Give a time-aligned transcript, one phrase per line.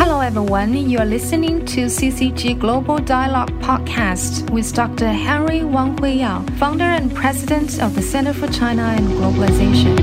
[0.00, 0.88] Hello, everyone.
[0.88, 5.08] You are listening to CCG Global Dialogue Podcast with Dr.
[5.08, 9.98] Henry Wang Huiyao, founder and president of the Center for China and Globalization.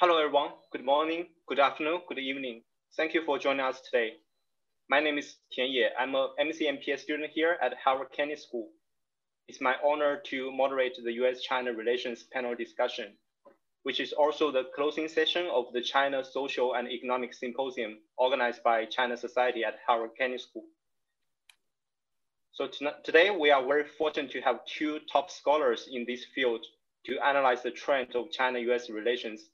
[0.00, 0.52] Hello, everyone.
[0.72, 2.62] Good morning, good afternoon, good evening.
[2.96, 4.12] Thank you for joining us today.
[4.88, 5.86] My name is Tian Ye.
[6.00, 8.70] I'm a MCMPS student here at Harvard Kennedy School.
[9.48, 13.18] It's my honor to moderate the US-China relations panel discussion
[13.82, 18.84] which is also the closing session of the China Social and Economic Symposium organized by
[18.84, 20.64] China Society at Harvard Kennedy School.
[22.52, 22.68] So
[23.04, 26.66] today we are very fortunate to have two top scholars in this field
[27.06, 29.50] to analyze the trend of China-US relations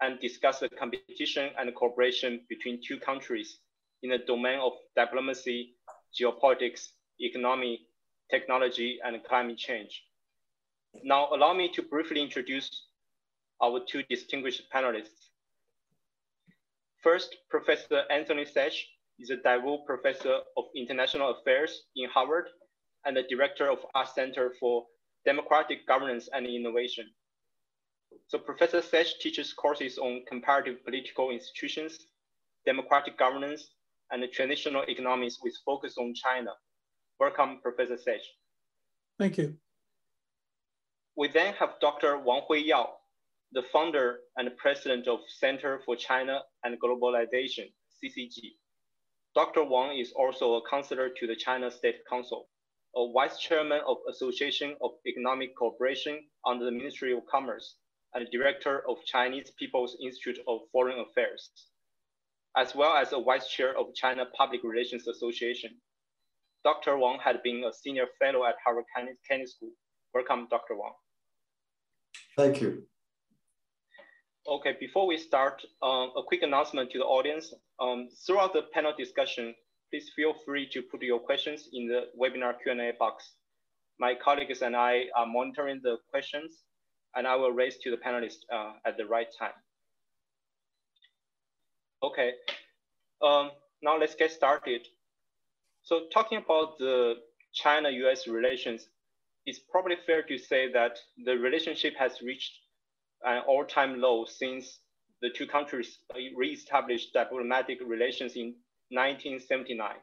[0.00, 3.58] and discuss the competition and cooperation between two countries
[4.02, 5.74] in the domain of diplomacy,
[6.18, 6.88] geopolitics,
[7.20, 7.80] economy,
[8.30, 10.04] technology, and climate change.
[11.04, 12.86] Now, allow me to briefly introduce
[13.62, 15.30] our two distinguished panelists.
[17.02, 18.82] First, Professor Anthony Saich
[19.18, 22.48] is a Daewoo Professor of International Affairs in Harvard
[23.04, 24.86] and the Director of Ash Center for
[25.24, 27.06] Democratic Governance and Innovation.
[28.28, 31.98] So Professor Saich teaches courses on comparative political institutions,
[32.66, 33.70] democratic governance,
[34.10, 36.50] and transitional economics with focus on China.
[37.20, 38.26] Welcome, Professor Saich.
[39.18, 39.56] Thank you.
[41.16, 42.18] We then have Dr.
[42.18, 42.90] Wang Huiyao,
[43.52, 48.56] the founder and president of Center for China and Globalization, CCG.
[49.34, 49.64] Dr.
[49.64, 52.48] Wang is also a counselor to the China State Council,
[52.94, 57.76] a vice chairman of Association of Economic Cooperation under the Ministry of Commerce,
[58.14, 61.50] and director of Chinese People's Institute of Foreign Affairs,
[62.56, 65.70] as well as a vice chair of China Public Relations Association.
[66.64, 66.98] Dr.
[66.98, 69.70] Wang had been a senior fellow at Harvard Kennedy School.
[70.12, 70.76] Welcome, Dr.
[70.76, 70.92] Wang.
[72.36, 72.82] Thank you.
[74.48, 77.52] Okay, before we start, um, a quick announcement to the audience.
[77.78, 79.54] Um, throughout the panel discussion,
[79.90, 83.34] please feel free to put your questions in the webinar Q&A box.
[84.00, 86.62] My colleagues and I are monitoring the questions
[87.14, 89.52] and I will raise to the panelists uh, at the right time.
[92.02, 92.32] Okay,
[93.20, 93.50] um,
[93.82, 94.80] now let's get started.
[95.82, 97.16] So talking about the
[97.52, 98.88] China-US relations,
[99.44, 102.52] it's probably fair to say that the relationship has reached
[103.24, 104.80] an all-time low since
[105.20, 105.98] the two countries
[106.36, 108.54] re-established diplomatic relations in
[108.90, 109.96] 1979.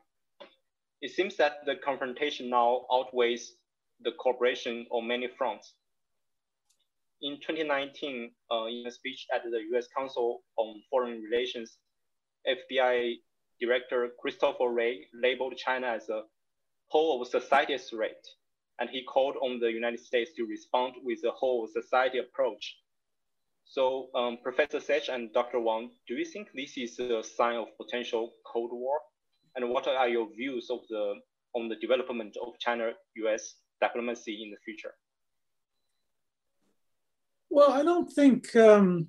[1.02, 3.54] It seems that the confrontation now outweighs
[4.02, 5.74] the cooperation on many fronts.
[7.22, 11.78] In 2019, uh, in a speech at the US Council on Foreign Relations,
[12.48, 13.16] FBI
[13.59, 16.24] Director Christopher Wray labeled China as a
[16.90, 18.22] whole of society threat,
[18.80, 22.75] and he called on the United States to respond with a whole society approach
[23.66, 25.59] so um, Professor Saich and Dr.
[25.59, 29.00] Wang, do you think this is a sign of potential Cold War?
[29.56, 31.16] And what are your views of the
[31.56, 34.94] on the development of China-US diplomacy in the future?
[37.50, 39.08] Well, I don't think um,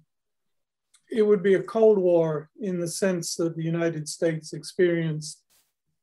[1.11, 5.43] it would be a Cold War in the sense that the United States experienced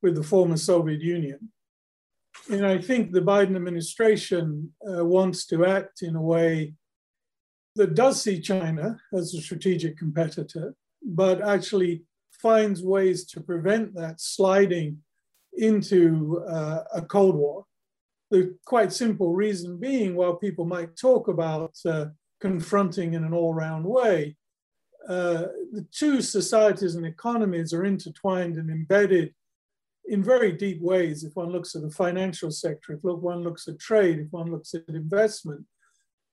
[0.01, 1.51] with the former Soviet Union.
[2.51, 6.73] And I think the Biden administration uh, wants to act in a way
[7.75, 14.19] that does see China as a strategic competitor, but actually finds ways to prevent that
[14.19, 14.97] sliding
[15.53, 17.65] into uh, a Cold War.
[18.31, 22.07] The quite simple reason being, while people might talk about uh,
[22.41, 24.35] confronting in an all round way,
[25.07, 29.33] uh, the two societies and economies are intertwined and embedded
[30.05, 31.23] in very deep ways.
[31.23, 34.73] If one looks at the financial sector, if one looks at trade, if one looks
[34.73, 35.65] at investment,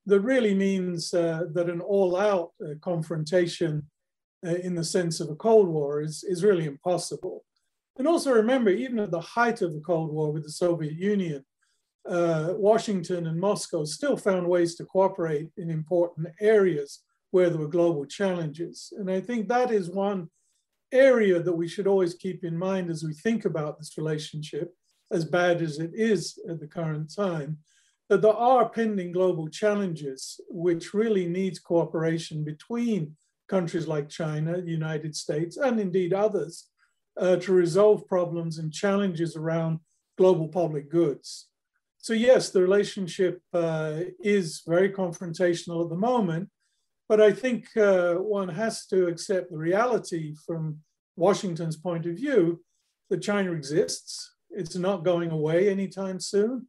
[0.06, 3.86] that really means uh, that an all-out uh, confrontation
[4.46, 7.44] uh, in the sense of a Cold War is, is really impossible.
[7.98, 11.44] And also remember, even at the height of the Cold War with the Soviet Union,
[12.08, 17.00] uh, Washington and Moscow still found ways to cooperate in important areas
[17.30, 18.92] where there were global challenges.
[18.96, 20.28] And I think that is one
[20.92, 24.74] area that we should always keep in mind as we think about this relationship,
[25.12, 27.58] as bad as it is at the current time,
[28.10, 33.16] that there are pending global challenges which really needs cooperation between
[33.48, 36.66] countries like China, the United States, and indeed others
[37.20, 39.78] uh, to resolve problems and challenges around
[40.18, 41.46] global public goods.
[41.98, 46.48] So yes, the relationship uh, is very confrontational at the moment,
[47.08, 50.78] but I think uh, one has to accept the reality from
[51.14, 52.60] Washington's point of view
[53.08, 54.34] that China exists.
[54.50, 56.66] It's not going away anytime soon.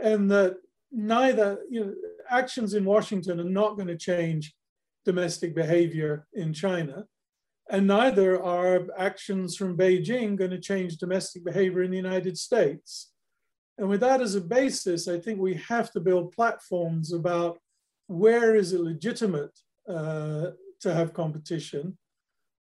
[0.00, 0.56] And that
[0.92, 1.94] neither, you know,
[2.30, 4.54] actions in Washington are not going to change
[5.04, 7.06] domestic behavior in China.
[7.70, 13.12] And neither are actions from Beijing going to change domestic behavior in the United States.
[13.76, 17.58] And with that as a basis, I think we have to build platforms about
[18.06, 19.56] where is it legitimate
[19.88, 20.50] uh,
[20.80, 21.98] to have competition?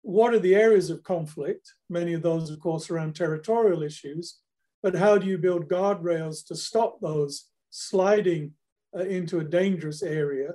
[0.02, 1.74] What are the areas of conflict?
[1.90, 4.40] Many of those, of course, around territorial issues.
[4.84, 8.54] But how do you build guardrails to stop those sliding
[8.96, 10.54] uh, into a dangerous area?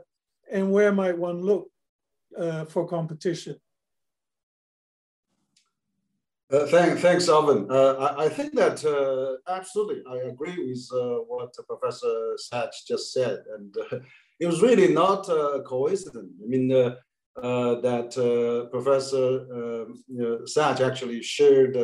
[0.50, 1.70] And where might one look
[2.38, 3.56] uh, for competition?
[6.52, 7.66] Uh, thank, thanks, Alvin.
[7.70, 13.12] Uh, I, I, think that uh, absolutely, I agree with uh, what Professor Saich just
[13.12, 13.42] said.
[13.56, 13.98] And uh,
[14.40, 16.32] it was really not a coincidence.
[16.42, 16.94] I mean, uh,
[17.36, 20.04] that Professor um,
[20.44, 21.76] Saich actually shared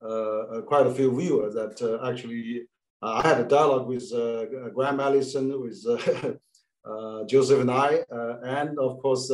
[0.00, 2.64] quite a few viewers that actually
[3.02, 4.10] I had a dialogue with
[4.74, 5.84] Graham Allison, with
[7.28, 8.04] Joseph Nye,
[8.44, 9.30] and of course,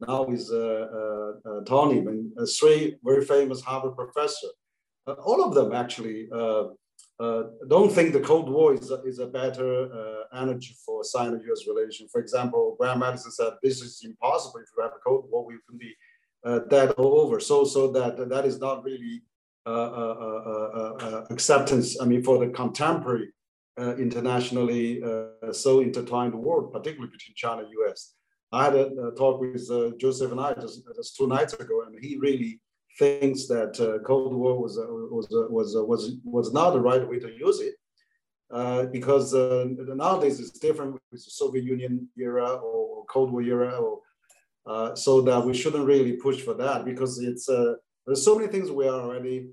[0.00, 4.48] now with uh, uh, uh, Tony, and three very famous Harvard professor.
[5.06, 6.28] all of them actually
[7.68, 9.70] don't think the Cold War is a, is a better
[10.34, 12.10] energy for Sino-US relations.
[12.10, 15.54] For example, Graham Allison said this is impossible if you have a Cold War, we
[15.68, 15.94] can be
[16.68, 17.38] dead all over.
[17.40, 19.33] So, so that that is not really uh, uh, uh,
[21.30, 22.00] acceptance.
[22.00, 23.32] I mean, for the contemporary
[23.78, 25.02] internationally
[25.52, 28.14] so intertwined world, particularly between China and US.
[28.54, 32.16] I had a, talk with uh, Joseph Nye just, just two nights ago, and he
[32.18, 32.60] really
[32.98, 36.80] thinks that uh, Cold War was uh, was uh, was uh, was was not the
[36.80, 37.74] right way to use it,
[38.52, 44.96] uh, because nowadays it's different with the Soviet Union era or Cold War era, or
[44.96, 47.48] so that we shouldn't really push for that because it's
[48.06, 49.50] there's so many things we are already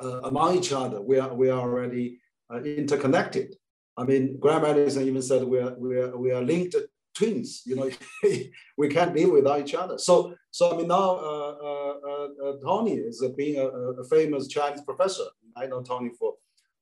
[0.00, 1.00] among each other.
[1.00, 2.20] We are we are already
[2.64, 3.56] interconnected.
[3.96, 6.76] I mean, Graham Allison even said we are we are we are linked
[7.18, 7.62] twins.
[7.66, 7.90] You know,
[8.78, 9.98] we can't live without each other.
[9.98, 14.82] So, so I mean, now uh, uh, uh, Tony is being a, a, famous Chinese
[14.82, 15.24] professor.
[15.56, 16.34] I know Tony for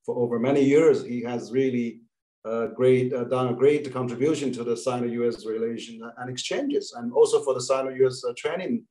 [0.05, 1.05] for over many years.
[1.05, 2.01] He has really
[2.45, 7.43] uh, great uh, done a great contribution to the Sino-US relation and exchanges, and also
[7.43, 8.85] for the Sino-US uh, training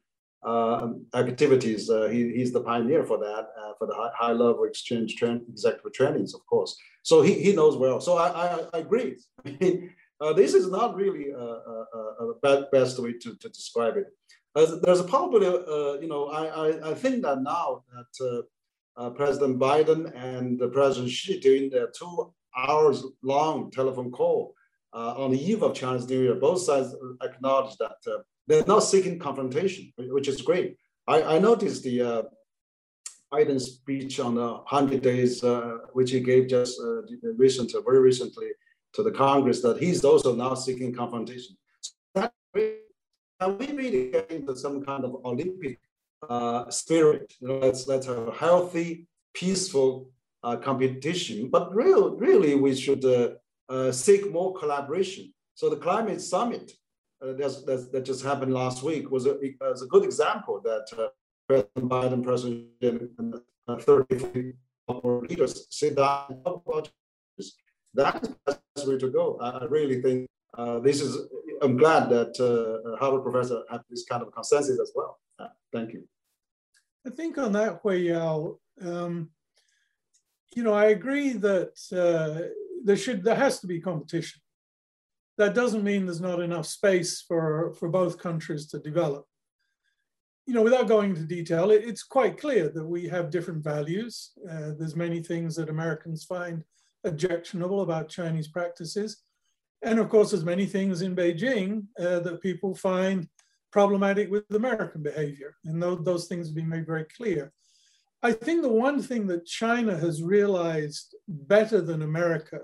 [1.14, 1.90] activities.
[2.12, 3.48] he, he's the pioneer for that,
[3.78, 6.76] for the high, high level exchange train, executive trainings, of course.
[7.04, 8.00] So he, he knows well.
[8.02, 9.18] So I, I, I agree.
[10.22, 14.06] Uh, this is not really a, a, a best way to, to describe it.
[14.56, 19.02] Uh, there's a probably, uh, you know, I, I, I, think that now that uh,
[19.02, 24.56] uh, President Biden and the President Xi doing their two hours long telephone call
[24.94, 27.98] uh, on the eve of Chinese New Year, both sides acknowledge that
[28.48, 30.78] they're not seeking confrontation, which is great.
[31.08, 32.28] I, I noticed the
[33.32, 35.44] Biden speech on the 100 days,
[35.94, 36.80] which he gave just
[37.38, 38.48] recently, very recently,
[38.94, 41.56] to the Congress that he's also now seeking confrontation.
[41.82, 42.34] So that,
[43.40, 45.80] are we really getting into some kind of Olympic
[46.30, 47.34] uh, spirit?
[47.40, 50.10] You know, let's let's have a healthy, peaceful
[50.44, 51.50] uh, competition.
[51.50, 53.30] But real, really, we should uh,
[53.68, 55.34] uh seek more collaboration.
[55.56, 56.72] So the climate summit
[57.22, 61.08] uh, that, that just happened last week was a, was a good example that uh,
[61.48, 63.36] President Biden, President and
[63.82, 64.54] 30
[65.28, 66.90] leaders sit down and
[67.96, 69.38] that is the best way to go.
[69.40, 70.28] I, really think
[70.58, 71.18] uh, this is,
[71.62, 75.20] I'm glad that uh, Harvard professor have this kind of consensus as well.
[75.40, 76.04] Uh, thank you.
[77.08, 79.30] I think on that, Huiyao, um,
[80.56, 82.50] you know, I agree that uh,
[82.84, 84.42] there should, there has to be competition.
[85.38, 89.26] That doesn't mean there's not enough space for, for both countries to develop.
[90.46, 94.32] You know, without going into detail, it, it's quite clear that we have different values.
[94.50, 96.64] Uh, there's many things that Americans find
[97.04, 99.24] objectionable about Chinese practices.
[99.82, 103.28] And of course, there's many things in Beijing uh, that people find
[103.72, 105.58] problematic with American behavior.
[105.66, 107.52] And those, those things have been made very clear.
[108.24, 112.62] I think the one thing that China has realized better than America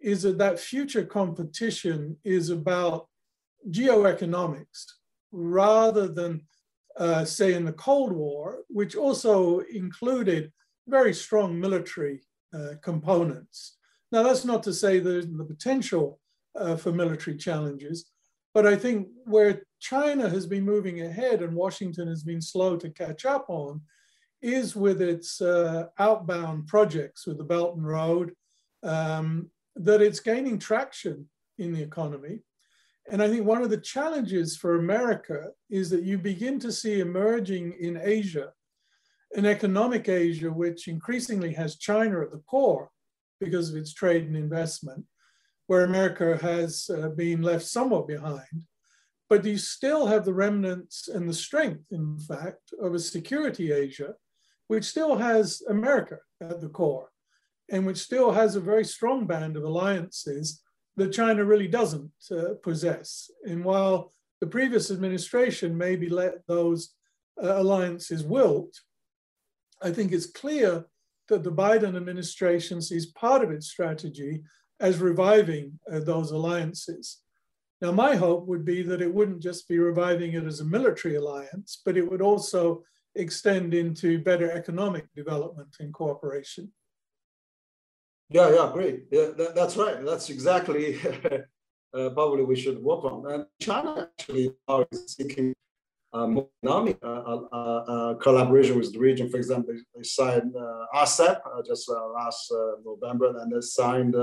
[0.00, 3.08] is that that future competition is about
[3.70, 4.84] geoeconomics
[5.32, 6.42] rather than,
[6.96, 10.52] uh, say, in the Cold War, which also included
[10.86, 12.22] very strong military
[12.54, 13.76] uh, components.
[14.10, 16.18] Now, that's not to say there's the potential
[16.58, 18.10] uh, for military challenges,
[18.54, 22.90] but I think where China has been moving ahead and Washington has been slow to
[22.90, 23.82] catch up on
[24.40, 28.32] is with its uh, outbound projects with the Belt and Road,
[28.82, 32.40] um, that it's gaining traction in the economy.
[33.10, 37.00] And I think one of the challenges for America is that you begin to see
[37.00, 38.52] emerging in Asia
[39.34, 42.90] an economic Asia which increasingly has China at the core
[43.40, 45.04] because of its trade and investment,
[45.66, 48.64] where America has uh, been left somewhat behind.
[49.28, 54.14] but you still have the remnants and the strength, in fact, of a security Asia,
[54.68, 57.10] which still has America at the core
[57.70, 60.62] and which still has a very strong band of alliances
[60.96, 63.30] that China really doesn't uh, possess.
[63.44, 66.94] And while the previous administration maybe let those
[67.42, 68.80] uh, alliances wilt,
[69.82, 70.86] I think it's clear
[71.28, 74.42] that the Biden administration sees part of its strategy
[74.80, 77.18] as reviving uh, those alliances.
[77.80, 81.14] Now, my hope would be that it wouldn't just be reviving it as a military
[81.14, 82.82] alliance, but it would also
[83.14, 86.72] extend into better economic development and cooperation.
[88.30, 89.04] Yeah, yeah, great.
[89.10, 90.04] Yeah, that, that's right.
[90.04, 90.98] That's exactly
[91.94, 93.30] uh, probably we should work on.
[93.32, 94.52] And China actually
[94.92, 95.54] is seeking
[96.12, 99.30] uh, more economic uh, uh, uh, collaboration with the region.
[99.30, 100.54] For example, they, signed
[100.94, 102.52] RCEP just last
[102.84, 104.14] November, and they signed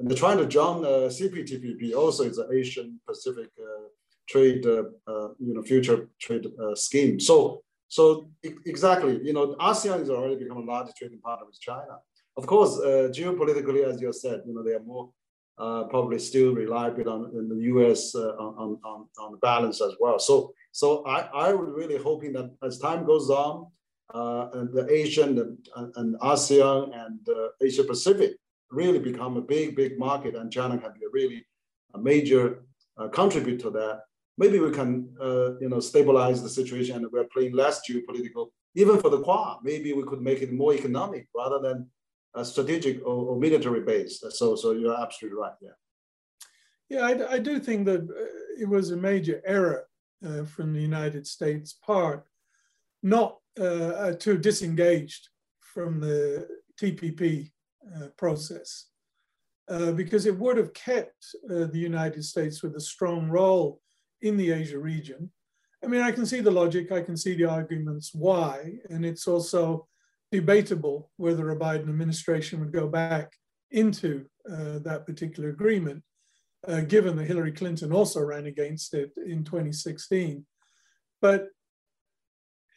[0.00, 3.88] and they're trying to join uh, CPTPP, also it's an Asian Pacific uh,
[4.26, 7.20] trade, uh, uh, you know, future trade uh, scheme.
[7.20, 8.30] So, so
[8.64, 11.98] exactly, you know, ASEAN has already become a large trading partner with China.
[12.40, 15.10] Of course, uh, geopolitically, as you said, you know, they are more
[15.90, 17.20] probably still rely a bit on
[17.52, 18.14] the U.S.
[18.14, 20.18] on, on, on balance as well.
[20.18, 21.18] So, so I,
[21.48, 23.66] I would really hoping that as time goes on,
[24.54, 25.38] and the Asian
[25.76, 27.18] and, and ASEAN and
[27.60, 28.30] Asia Pacific
[28.70, 31.44] really become a big, big market and China can be a really
[31.92, 32.64] a major
[32.96, 34.00] uh, contributor to that.
[34.38, 38.98] Maybe we can, uh, you know, stabilize the situation and we're playing less geopolitical, even
[38.98, 39.58] for the Quad.
[39.62, 41.90] Maybe we could make it more economic rather than
[42.34, 44.22] a strategic or, or military base.
[44.30, 45.52] So, so you're absolutely right.
[45.60, 45.70] Yeah.
[46.90, 49.86] Yeah, I, I do think that uh, it was a major error
[50.26, 52.26] uh, from the United States part,
[53.02, 55.28] not uh, uh too disengaged
[55.60, 56.48] from the
[56.80, 57.50] TPP
[57.96, 58.86] uh, process
[59.70, 63.80] uh, because it would have kept the United States with a strong role
[64.22, 65.30] in the Asia region.
[65.82, 69.26] I mean, I can see the logic, I can see the arguments why, and it's
[69.26, 69.88] also
[70.32, 73.32] debatable whether a Biden administration would go back
[73.70, 76.02] into uh, that particular agreement,
[76.66, 80.44] uh, given that Hillary Clinton also ran against it in 2016.
[81.20, 81.48] But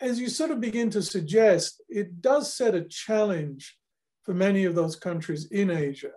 [0.02, 3.78] as you sort of begin to suggest, it does set a challenge
[4.24, 6.12] for many of those countries in Asia.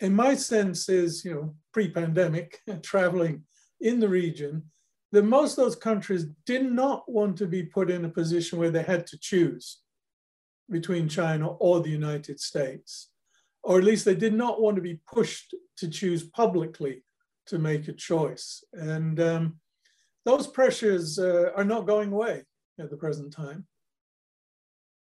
[0.00, 3.44] And my sense is, you know, pre-pandemic, traveling
[3.80, 4.64] in the region,
[5.12, 8.70] that most of those countries did not want to be put in a position where
[8.70, 9.83] they had to choose
[10.70, 13.10] between China or the United States,
[13.62, 17.04] or at least they did not want to be pushed to choose publicly
[17.46, 18.64] to make a choice.
[18.72, 19.56] And um,
[20.24, 22.44] those pressures uh, are not going away
[22.78, 23.66] at the present time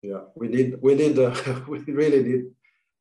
[0.07, 1.35] yeah, we need we need uh,
[1.69, 2.45] we really need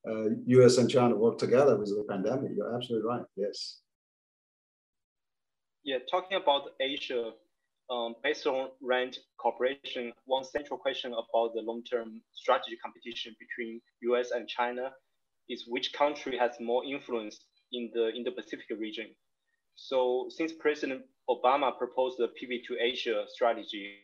[0.10, 0.78] uh, U.S.
[0.78, 2.52] and China work together with the pandemic.
[2.56, 3.26] You're absolutely right.
[3.36, 3.82] Yes.
[5.84, 7.32] Yeah, talking about Asia,
[7.90, 14.32] um, based on RAND Corporation, one central question about the long-term strategy competition between U.S.
[14.32, 14.92] and China
[15.50, 17.40] is which country has more influence
[17.72, 19.08] in the in the Pacific region.
[19.76, 23.98] So since President Obama proposed the pivot to Asia strategy,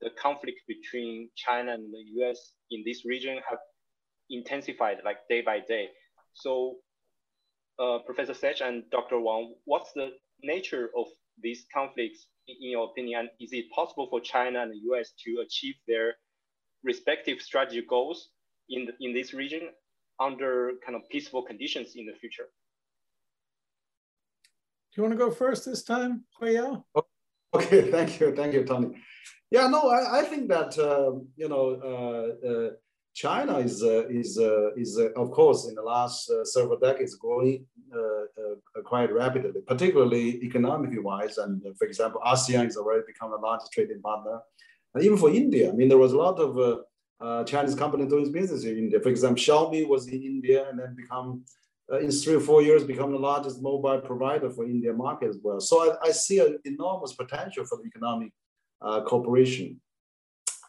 [0.00, 3.58] the conflict between China and the US in this region have
[4.30, 5.88] intensified like day by day.
[6.34, 6.76] So
[7.78, 9.20] uh, Professor Saich and Dr.
[9.20, 11.06] Wang, what's the nature of
[11.42, 13.28] these conflicts in your opinion?
[13.40, 16.14] Is it possible for China and the US to achieve their
[16.82, 18.30] respective strategy goals
[18.68, 19.70] in, the, in this region
[20.20, 22.48] under kind of peaceful conditions in the future?
[24.92, 26.84] Do you want to go first this time, Huiyao?
[27.54, 28.94] Okay, thank you, thank you, Tony.
[29.50, 32.70] Yeah, no, I, I think that uh, you know uh, uh,
[33.24, 37.66] China is uh, is uh, is uh, of course in the last several decades growing
[38.84, 41.36] quite rapidly, particularly economically wise.
[41.38, 44.38] And for example, ASEAN has already become the largest trading partner.
[44.94, 46.50] And even for India, I mean, there was a lot of
[47.52, 49.00] Chinese companies doing business in India.
[49.00, 51.42] For example, Xiaomi was in India and then become
[51.92, 55.38] uh, in three or four years become the largest mobile provider for India market as
[55.42, 55.60] well.
[55.60, 58.30] So I, I see an enormous potential for the economic
[58.80, 59.80] uh, cooperation.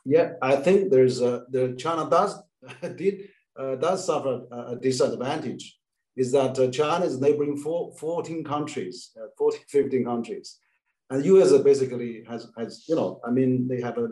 [0.05, 2.35] Yet I think there's a, the China does
[2.95, 5.79] did uh, does suffer a disadvantage
[6.19, 10.57] is that uh, China is neighboring four, 14 countries, uh, 14, 15 countries.
[11.09, 14.09] And US basically has, has, you know, I mean, they have a,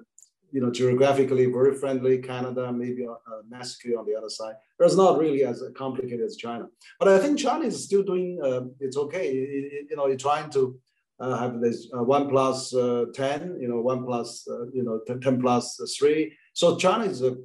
[0.52, 4.56] you know, geographically very friendly Canada, maybe uh, Mexico on the other side.
[4.80, 6.68] It's not really as complicated as China.
[6.98, 9.28] But I think China is still doing, uh, it's okay.
[9.28, 10.80] It, it, you know, trying to
[11.20, 15.00] uh, have this uh, one plus uh, 10, you know, one plus, uh, you know,
[15.08, 16.34] 10 plus three.
[16.54, 17.36] So China is, uh,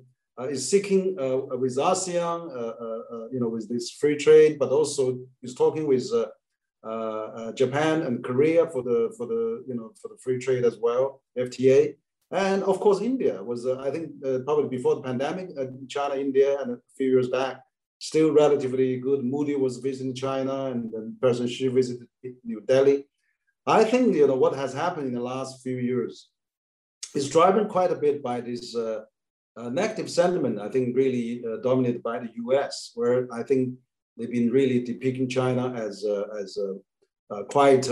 [0.49, 6.11] is seeking with ASEAN, you know, with this free trade, but also is talking with
[6.85, 10.79] uh, Japan and Korea for the for the you know for the free trade as
[10.79, 11.95] well, FTA,
[12.33, 14.11] and of course India was I think
[14.45, 15.50] probably before the pandemic,
[15.88, 17.61] China, India, and a few years back
[18.02, 19.23] still relatively good.
[19.23, 22.09] Modi was visiting China, and then President Xi visited
[22.43, 23.05] New Delhi.
[23.66, 26.28] I think you know what has happened in the last few years
[27.14, 29.02] is driven quite a bit by this uh,
[29.57, 30.59] uh, negative sentiment.
[30.59, 33.75] I think really uh, dominated by the U.S., where I think
[34.16, 37.88] they've been really depicting China as uh, as uh, uh, quite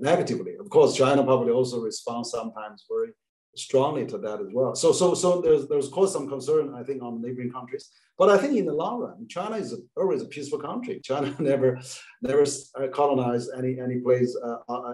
[0.00, 0.56] negatively.
[0.60, 3.12] Of course, China probably also responds sometimes very
[3.56, 4.74] strongly to that as well.
[4.74, 7.90] So, so, so there's there's of course some concern, I think, on neighboring countries.
[8.16, 11.00] But I think in the long run, China is always a peaceful country.
[11.02, 11.80] China never
[12.22, 12.44] never
[12.92, 14.36] colonized any any place.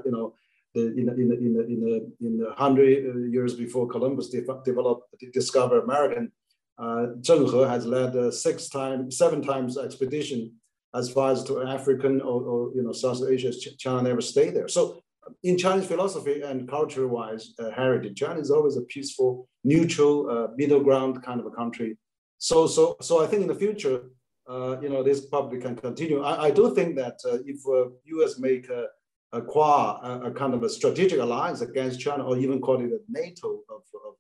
[0.05, 0.35] You know,
[0.75, 4.41] the, in, the, in, in in the in the hundred uh, years before Columbus de
[4.65, 6.27] developed discovered America,
[6.79, 10.53] uh, Zheng He has led uh, six times, seven times expedition
[10.95, 13.53] as far as to African or, or you know South Asia.
[13.79, 14.69] China never stayed there.
[14.69, 15.03] So
[15.43, 20.83] in Chinese philosophy and culture-wise uh, heritage, China is always a peaceful, neutral, uh, middle
[20.83, 21.97] ground kind of a country.
[22.39, 24.11] So, so, so I think in the future,
[24.49, 26.23] uh, you know, this probably can continue.
[26.23, 27.65] I, I do think that uh, if
[28.05, 28.37] U.S.
[28.37, 28.69] Uh, make
[29.33, 33.01] a, a a, kind of a strategic alliance against China, or even call it a
[33.09, 34.15] NATO of, of,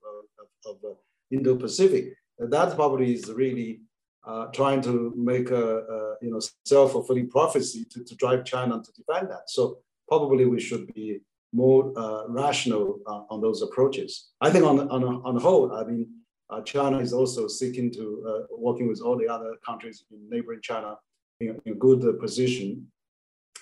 [0.66, 0.96] of, of
[1.30, 3.80] Indo-Pacific, that probably is really
[4.26, 8.92] uh, trying to make a, a you know self-fulfilling prophecy to, to drive China to
[8.92, 9.48] defend that.
[9.48, 11.20] So probably we should be
[11.52, 14.30] more uh, rational uh, on those approaches.
[14.40, 16.08] I think on, on, on the whole, I mean,
[16.50, 20.60] uh, China is also seeking to uh, working with all the other countries in neighboring
[20.62, 20.96] China
[21.40, 22.86] in, in a good position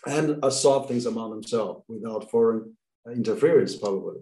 [0.07, 2.77] and uh, solve things among themselves without foreign
[3.13, 4.21] interference, probably.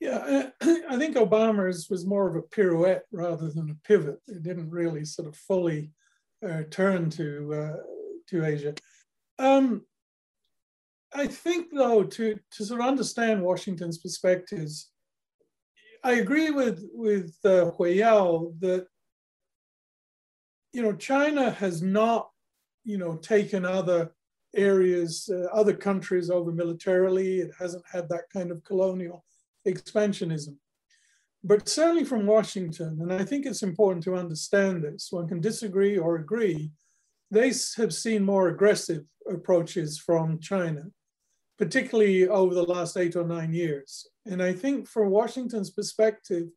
[0.00, 4.20] Yeah, I think Obama's was more of a pirouette rather than a pivot.
[4.28, 5.92] It didn't really sort of fully
[6.46, 7.78] uh, turn to
[8.28, 8.74] to Asia.
[9.38, 9.82] Um,
[11.14, 14.90] I think, though, to, to sort of understand Washington's perspectives,
[16.02, 18.86] I agree with, with uh, Hui Yao that,
[20.72, 22.30] you know, China has not,
[22.84, 24.12] you know, taken other
[24.54, 27.40] areas, uh, other countries over militarily.
[27.40, 29.24] It hasn't had that kind of colonial
[29.66, 30.56] expansionism.
[31.42, 35.98] But certainly from Washington, and I think it's important to understand this, one can disagree
[35.98, 36.70] or agree,
[37.30, 40.84] they have seen more aggressive approaches from China
[41.58, 44.06] particularly over the last eight or nine years.
[44.26, 46.48] And I think from Washington's perspective,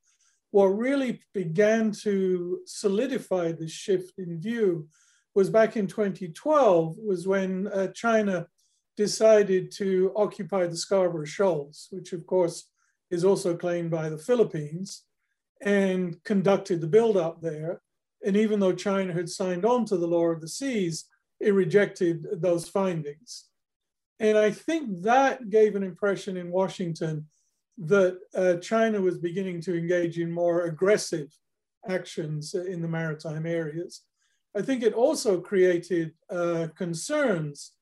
[0.52, 4.88] what really began to solidify this shift in view
[5.38, 8.48] was back in 2012, was when uh, China
[8.96, 12.72] decided to occupy the Scarborough Shoals, which of course
[13.12, 15.04] is also claimed by the Philippines,
[15.62, 17.84] and conducted the buildup there.
[18.26, 21.06] And even though China had signed on to the Law of the Seas,
[21.40, 23.46] it rejected those findings.
[24.20, 27.28] And I think that gave an impression in Washington
[27.78, 31.30] that uh, China was beginning to engage in more aggressive
[31.88, 34.02] actions in the maritime areas.
[34.58, 37.74] I think it also created uh, concerns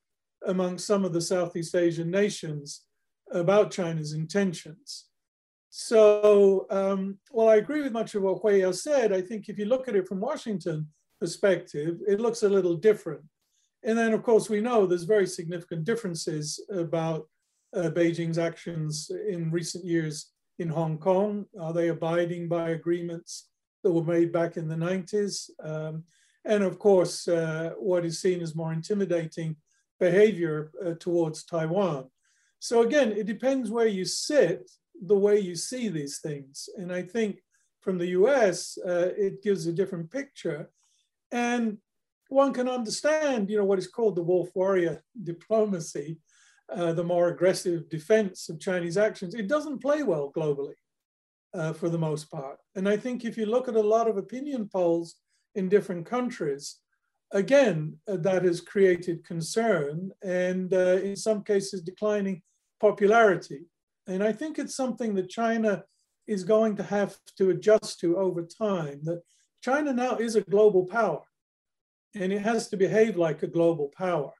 [0.45, 2.83] among some of the Southeast Asian nations
[3.31, 5.05] about China's intentions.
[5.69, 9.13] So, um, well, I agree with much of what Huiyao said.
[9.13, 10.87] I think if you look at it from Washington
[11.19, 13.23] perspective, it looks a little different.
[13.83, 17.29] And then, of course, we know there's very significant differences about
[17.73, 21.45] uh, Beijing's actions in recent years in Hong Kong.
[21.59, 23.47] Are they abiding by agreements
[23.83, 25.49] that were made back in the 90s?
[25.63, 26.03] Um,
[26.45, 29.55] and of course, uh, what is seen as more intimidating
[29.99, 32.09] behavior uh, towards Taiwan.
[32.59, 34.69] So again, it depends where you sit,
[35.01, 36.69] the way you see these things.
[36.77, 37.41] And I think
[37.81, 40.69] from the US, uh, it gives a different picture.
[41.31, 41.77] And
[42.29, 46.19] one can understand, you know, what is called the wolf warrior diplomacy,
[46.69, 49.35] uh, the more aggressive defense of Chinese actions.
[49.35, 50.73] It doesn't play well globally
[51.53, 52.57] uh, for the most part.
[52.75, 55.15] And I think if you look at a lot of opinion polls
[55.55, 56.77] in different countries,
[57.31, 62.41] again, uh, that has created concern and uh, in some cases declining
[62.79, 63.65] popularity.
[64.07, 65.83] And I think it's something that China
[66.27, 69.21] is going to have to adjust to over time, that
[69.61, 71.23] China now is a global power
[72.15, 74.31] and it has to behave like a global power.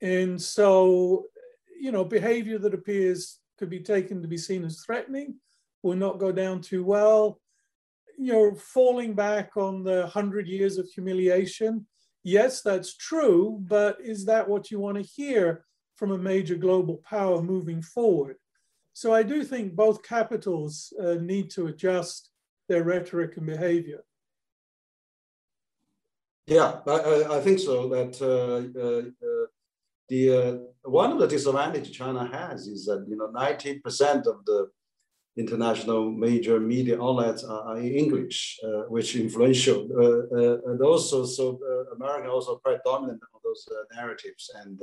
[0.00, 1.26] And so,
[1.80, 5.36] you know, behavior that appears could be taken to be seen as threatening
[5.82, 7.39] will not go down too well.
[8.20, 11.86] You know, falling back on the hundred years of humiliation.
[12.22, 15.64] Yes, that's true, but is that what you want to hear
[15.96, 18.36] from a major global power moving forward?
[18.92, 22.30] So I do think both capitals uh, need to adjust
[22.68, 24.04] their rhetoric and behavior.
[26.46, 27.88] Yeah, I, I, think so.
[27.88, 29.46] That uh, uh, uh,
[30.08, 34.68] the uh, one of the disadvantages China has is that you know 90% of the
[35.36, 39.88] international major media outlets are, in English, uh, which influential.
[39.92, 44.50] Uh, uh, and also, so uh, America also quite dominant on those narratives.
[44.62, 44.80] And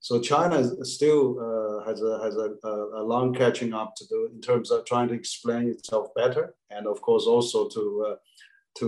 [0.00, 2.54] so China still has, a, has a,
[3.00, 6.54] a, long catching up to do in terms of trying to explain itself better.
[6.70, 8.16] And of course, also to,
[8.78, 8.86] to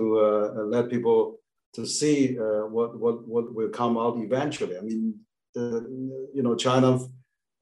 [0.66, 1.38] let people
[1.74, 4.76] to see what, what, what will come out eventually.
[4.76, 5.14] I mean,
[5.54, 6.98] you know, China uh,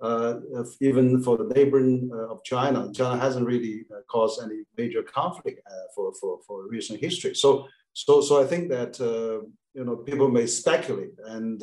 [0.02, 0.40] Uh,
[0.80, 5.60] even for the neighboring uh, of China, China hasn't really uh, caused any major conflict
[5.64, 7.36] uh, for, for, for recent history.
[7.36, 11.60] So, so, so I think that uh, you know people may speculate, and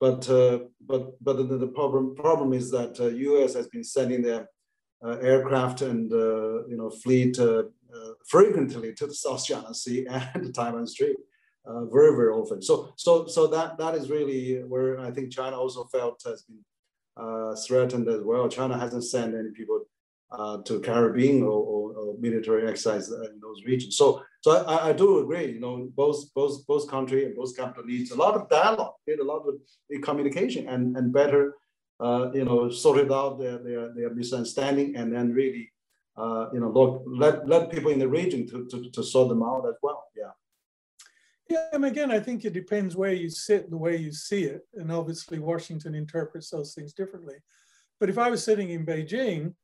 [0.00, 0.26] but
[0.80, 3.54] but but the, the, problem problem is that the U.S.
[3.54, 4.48] has been sending their
[5.04, 7.38] aircraft and you know fleet
[8.26, 11.16] frequently to the South China Sea and the Taiwan Strait.
[11.66, 12.62] Uh, very very often.
[12.62, 16.64] So so so that that is really where I think China also felt has been
[17.16, 18.48] uh, threatened as well.
[18.48, 19.84] China hasn't sent any people
[20.32, 23.96] uh, to Caribbean or, or, or, military exercise in those regions.
[23.96, 25.52] So, so I, I, do agree.
[25.54, 29.18] You know, both both both country and both capital needs a lot of dialogue, need
[29.18, 29.54] a lot of
[30.02, 31.54] communication, and and better,
[31.98, 35.72] uh, you know, sorted out their, their their misunderstanding, and then really,
[36.16, 39.42] uh, you know, look let let people in the region to, to to sort them
[39.42, 40.04] out as well.
[40.16, 40.30] Yeah.
[41.50, 44.44] Yeah, and again, I think it depends where you sit, and the way you see
[44.44, 44.62] it.
[44.74, 47.34] And obviously, Washington interprets those things differently.
[47.98, 49.54] But if I was sitting in Beijing,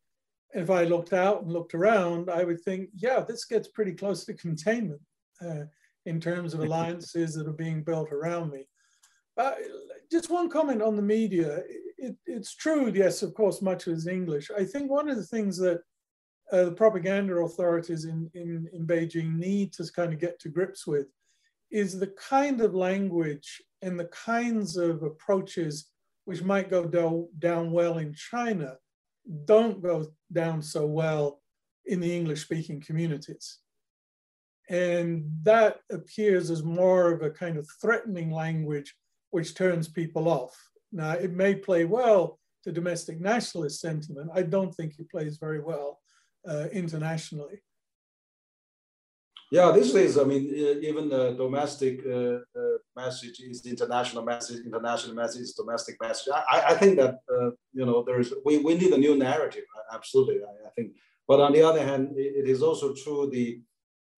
[0.53, 4.25] if I looked out and looked around, I would think, yeah, this gets pretty close
[4.25, 5.01] to containment
[5.40, 5.64] uh,
[6.07, 8.66] in terms of alliances that are being built around me.
[9.38, 9.53] Uh,
[10.11, 11.62] just one comment on the media.
[11.99, 14.51] It, it's true, yes, of course, much is English.
[14.57, 15.83] I think one of the things that
[16.51, 20.85] uh, the propaganda authorities in, in, in Beijing need to kind of get to grips
[20.85, 21.07] with
[21.77, 25.91] is the kind of language and the kinds of approaches
[26.25, 28.79] which might go do, down well in China
[29.45, 31.43] don't go down so well
[31.85, 33.59] in the English speaking communities.
[34.71, 38.95] And that appears as more of a kind of threatening language
[39.31, 40.57] which turns people off.
[40.93, 44.31] Now, it may play well to domestic nationalist sentiment.
[44.35, 46.01] I don't think it plays very well
[46.49, 47.61] uh, internationally.
[49.53, 50.45] Yeah, these days, I mean,
[50.83, 56.33] even the domestic uh, uh, message is international message, international message is domestic message.
[56.35, 60.41] I, I think that, uh, you know, there's, we, we need a new narrative, absolutely,
[60.43, 60.95] I, I think.
[61.29, 63.61] But on the other hand, it, it is also true the,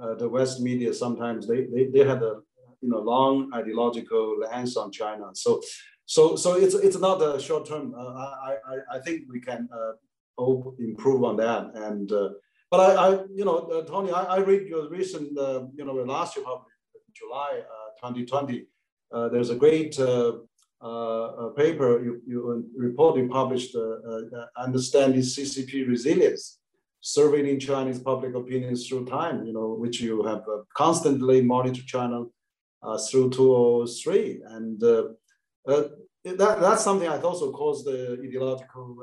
[0.01, 2.41] uh, the West media sometimes, they, they, they have a,
[2.81, 5.27] you know, long ideological lens on China.
[5.35, 5.61] So,
[6.07, 7.95] so, so it's, it's not a short term.
[7.95, 8.15] Uh,
[8.49, 9.93] I, I, I think we can uh,
[10.79, 11.75] improve on that.
[11.75, 12.11] And
[12.71, 15.95] but I, I you know, uh, Tony, I, I, read your recent, uh, you know,
[15.95, 16.67] last year, probably
[17.15, 18.67] July uh, 2020,
[19.13, 20.33] uh, there's a great uh,
[20.81, 23.75] uh, paper you, you report you published,
[24.57, 26.59] Understanding CCP Resilience,
[27.01, 32.25] surveying Chinese public opinions through time, you know, which you have constantly monitored China
[33.11, 34.43] through 2003.
[34.45, 34.83] And
[36.25, 38.97] that, that's something I also caused the ideological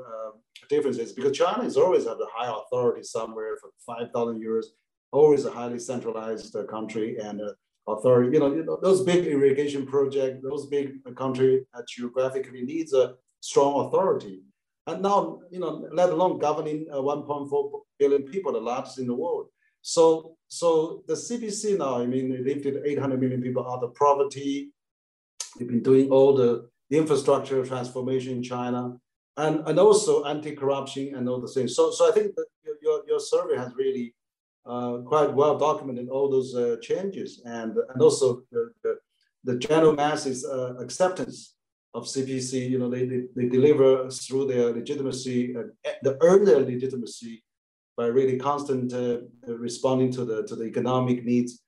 [0.68, 4.72] differences because China is always had a high authority somewhere for 5,000 years,
[5.12, 7.52] always a highly centralized uh, country and uh,
[7.88, 8.32] authority.
[8.32, 12.92] You know, you know, those big irrigation projects, those big uh, country uh, geographically needs
[12.92, 14.42] a strong authority.
[14.86, 19.14] And now, you know, let alone governing uh, 1.4 billion people, the largest in the
[19.14, 19.48] world.
[19.82, 24.70] So, so the CPC now, I mean, lifted 800 million people out of poverty.
[25.58, 28.96] They've been doing all the infrastructure transformation in China
[29.36, 31.74] and, and also anti-corruption and all the things.
[31.74, 32.46] So, so I think that
[32.82, 34.14] your, your survey has really
[34.64, 38.98] uh, quite well documented all those uh, changes and, and also the, the,
[39.44, 41.54] the general masses uh, acceptance
[41.94, 46.60] of CPC, you know, they, they, they deliver through their legitimacy, uh, the earn their
[46.60, 47.42] legitimacy
[47.96, 51.62] by really constant uh, responding to the, to the economic needs,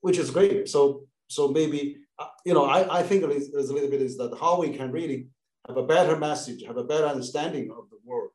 [0.00, 0.68] which is great.
[0.68, 1.98] So, so maybe,
[2.44, 5.28] you know, I, I think there's a little bit is that how we can really
[5.66, 8.30] have a better message, have a better understanding of the world,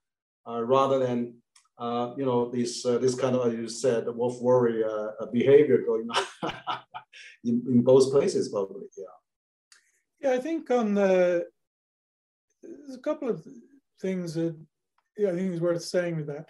[0.48, 1.36] uh, rather than
[1.78, 5.80] uh, you know this uh, this kind of as you said wolf warrior uh, behavior
[5.86, 6.54] going on
[7.44, 8.88] in, in both places probably.
[8.98, 9.06] Yeah.
[10.22, 11.46] Yeah, I think on the
[12.62, 13.46] there's a couple of
[14.02, 14.56] things that
[15.18, 16.50] yeah, I think is worth saying with that.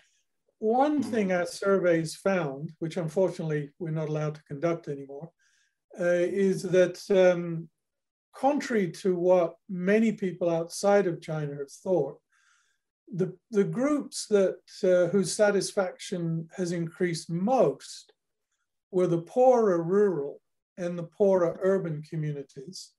[0.59, 1.11] One mm-hmm.
[1.11, 5.29] thing our surveys found, which unfortunately we're not allowed to conduct anymore,
[5.99, 7.69] uh, is that um,
[8.35, 12.19] contrary to what many people outside of China have thought,
[13.13, 18.13] the, the groups that uh, whose satisfaction has increased most
[18.91, 20.41] were the poorer rural
[20.77, 22.91] and the poorer urban communities.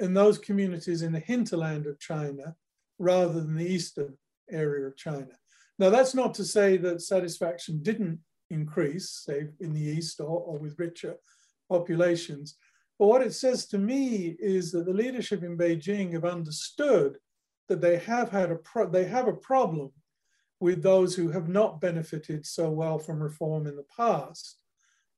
[0.00, 2.54] and those communities in the hinterland of China
[2.98, 4.16] rather than the eastern
[4.50, 5.34] area of China.
[5.78, 10.58] Now, that's not to say that satisfaction didn't increase, say in the east or, or
[10.58, 11.16] with richer
[11.68, 12.56] populations.
[12.98, 17.18] But what it says to me is that the leadership in Beijing have understood
[17.68, 18.58] that they have had a
[18.90, 19.90] they have a problem
[20.60, 24.58] with those who have not benefited so well from reform in the past,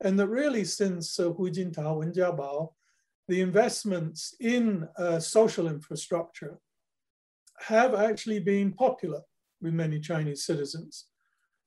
[0.00, 2.70] and that really since uh, Hu Jintao and Jiabao,
[3.28, 6.59] the investments in uh, social infrastructure
[7.59, 9.20] have actually been popular
[9.61, 11.07] with many Chinese citizens.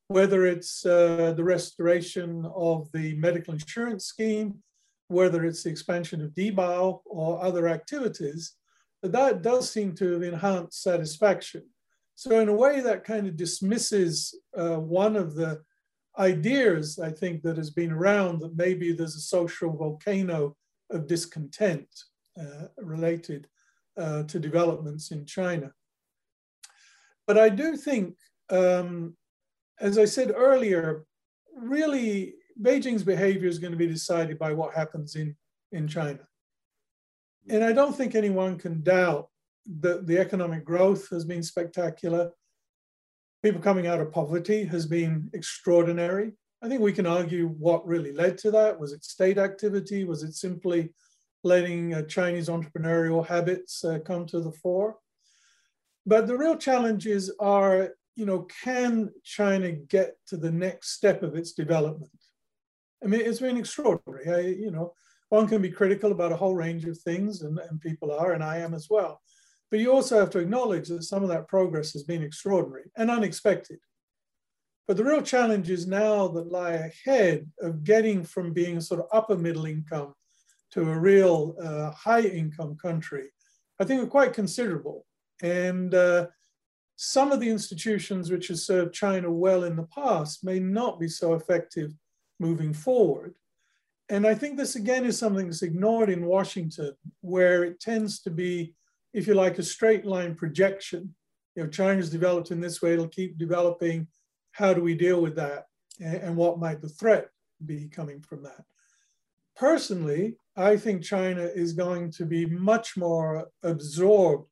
[0.09, 4.55] Whether it's uh, the restoration of the medical insurance scheme,
[5.09, 8.53] whether it's the expansion of Dibao or other activities,
[9.03, 11.63] that does seem to have enhanced satisfaction.
[12.15, 15.61] So in a way that kind of dismisses uh, one of the
[16.17, 20.55] ideas I think that has been around that maybe there's a social volcano
[20.89, 21.87] of discontent
[22.39, 23.47] uh, related
[23.97, 25.71] uh, to developments in China.
[27.27, 28.15] But I do think,
[28.49, 29.15] um,
[29.79, 31.05] as I said earlier,
[31.55, 35.35] really Beijing's behavior is going to be decided by what happens in,
[35.71, 36.19] in China.
[37.49, 39.29] And I don't think anyone can doubt
[39.79, 42.31] that the economic growth has been spectacular.
[43.43, 46.33] People coming out of poverty has been extraordinary.
[46.61, 48.79] I think we can argue what really led to that.
[48.79, 50.03] Was it state activity?
[50.05, 50.89] Was it simply
[51.43, 54.97] letting uh, Chinese entrepreneurial habits uh, come to the fore?
[56.05, 61.35] But the real challenges are, you know, can China get to the next step of
[61.35, 62.11] its development?
[63.03, 64.27] I mean, it's been extraordinary.
[64.27, 64.93] I, you know,
[65.29, 68.43] one can be critical about a whole range of things, and, and people are, and
[68.43, 69.21] I am as well.
[69.69, 73.11] But you also have to acknowledge that some of that progress has been extraordinary and
[73.11, 73.77] unexpected.
[74.87, 79.37] But the real challenges now that lie ahead of getting from being sort of upper
[79.37, 80.15] middle income
[80.71, 83.25] to a real uh, high income country,
[83.79, 85.05] I think are quite considerable.
[85.43, 86.27] And uh,
[86.97, 91.07] some of the institutions which have served China well in the past may not be
[91.07, 91.93] so effective
[92.39, 93.35] moving forward.
[94.09, 98.31] And I think this again is something that's ignored in Washington, where it tends to
[98.31, 98.73] be,
[99.13, 101.13] if you like, a straight line projection.
[101.55, 104.07] You know, China's developed in this way, it'll keep developing.
[104.51, 105.67] How do we deal with that?
[106.01, 107.29] And what might the threat
[107.63, 108.63] be coming from that?
[109.55, 114.49] Personally, I think China is going to be much more absorbed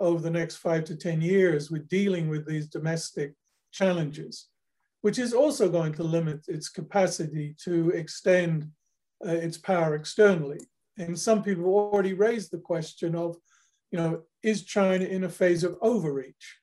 [0.00, 3.34] over the next five to 10 years with dealing with these domestic
[3.72, 4.48] challenges,
[5.02, 8.68] which is also going to limit its capacity to extend
[9.26, 10.60] uh, its power externally.
[10.98, 13.36] And some people already raised the question of,
[13.90, 16.58] you know, is China in a phase of overreach?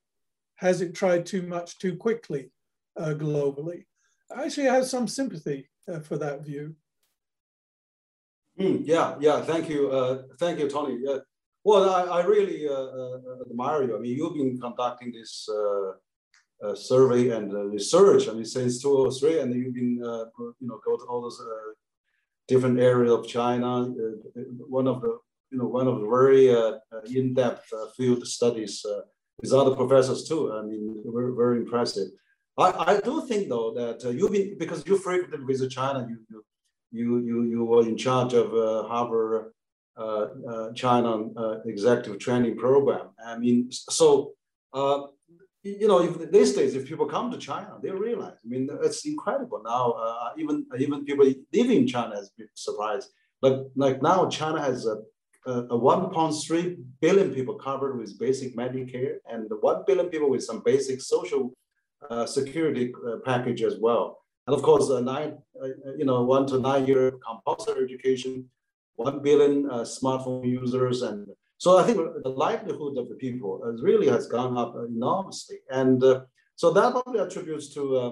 [0.56, 2.52] Has it tried too much too quickly
[2.98, 3.86] uh, globally?
[4.36, 6.76] I actually, have some sympathy uh, for that view.
[8.60, 9.42] Mm, yeah, yeah.
[9.42, 11.00] Thank you, uh, thank you, Tony.
[11.64, 13.20] Well, I, I really uh, uh,
[13.50, 13.96] admire you.
[13.96, 15.48] I mean, you've been conducting this
[16.76, 18.28] survey and research.
[18.28, 21.42] I mean, since 2003, and you've been, you know, go to all those
[22.52, 23.70] different areas of China.
[23.84, 24.42] Uh,
[24.78, 25.12] one of the
[25.52, 28.86] you know one of the very uh, uh, in-depth field studies
[29.40, 30.42] with other professors too.
[30.54, 30.82] I mean,
[31.18, 32.08] very very impressive.
[32.58, 36.00] I, I do think though that you've been because you frequently visit China.
[36.10, 36.18] You
[37.00, 38.48] you you you were in charge of
[38.92, 39.50] Harvard uh, uh,
[40.76, 43.10] China uh, executive training program.
[43.26, 44.34] I mean, so
[45.64, 48.38] you know, if these days, if people come to China, they realize.
[48.44, 49.92] I mean, it's incredible now.
[49.92, 53.10] Uh, even even people living in China has been surprised.
[53.42, 54.98] But like now, China has a,
[55.46, 60.62] a, a 1.3 billion people covered with basic Medicare, and 1 billion people with some
[60.64, 61.54] basic social
[62.10, 64.18] uh, security uh, package as well.
[64.48, 68.50] And of course, nine, uh, you know, one to nine year compulsory education,
[68.96, 71.28] 1 billion uh, smartphone users, and
[71.62, 75.58] so I think the livelihood of the people really has gone up enormously.
[75.70, 76.22] And uh,
[76.56, 78.12] so that probably attributes to, uh,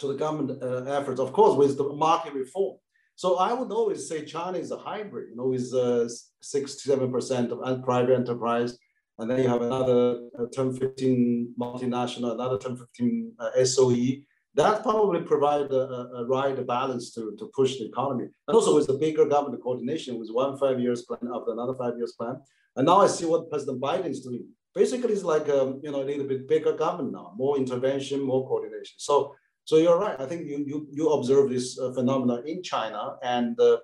[0.00, 2.76] to the government uh, efforts, of course, with the market reform.
[3.16, 6.08] So I would always say China is a hybrid, you know, with uh,
[6.44, 8.76] 67% of private enterprise.
[9.18, 14.82] And then you have another uh, 10, 15 multinational, another 10, 15 uh, SOE that
[14.82, 15.84] probably provide a,
[16.18, 18.28] a, right balance to, to push the economy.
[18.46, 21.96] And also with the bigger government coordination with one five years plan after another five
[21.96, 22.36] years plan.
[22.76, 24.46] And now I see what President Biden is doing.
[24.74, 28.46] Basically, it's like um, you know a little bit bigger government now, more intervention, more
[28.46, 28.94] coordination.
[28.96, 29.34] So,
[29.64, 30.18] so you're right.
[30.18, 33.78] I think you you you observe this uh, phenomenon in China, and uh,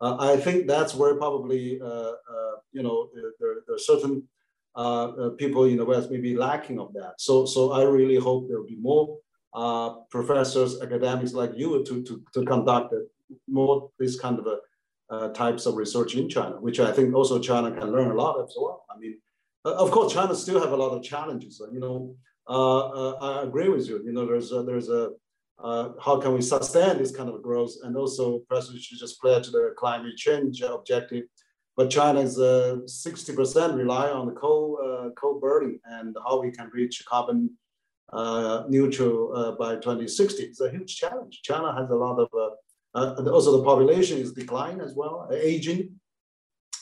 [0.00, 4.24] uh, I think that's where probably uh, uh, you know there, there are certain
[4.74, 7.14] uh, people in the West may be lacking of that.
[7.18, 9.18] So, so I really hope there will be more
[9.54, 12.94] uh, professors, academics like you to, to, to conduct
[13.48, 14.58] more this kind of a,
[15.10, 18.42] uh, types of research in China, which I think also China can learn a lot
[18.42, 18.86] as well.
[18.90, 19.18] I mean,
[19.64, 21.60] uh, of course, China still have a lot of challenges.
[21.70, 22.16] You know,
[22.48, 24.02] uh, I agree with you.
[24.04, 25.10] You know, there's a, there's a
[26.02, 29.50] how can we sustain this kind of growth, and also President should just play to
[29.50, 31.24] the climate change objective.
[31.76, 37.04] But China is 60% rely on the coal coal burning, and how we can reach
[37.06, 37.61] carbon uh,
[38.68, 40.42] neutral uh, by 2060.
[40.42, 41.40] It's a huge challenge.
[41.42, 42.54] China has a lot of uh,
[42.94, 45.98] uh, also, the population is declining as well, aging.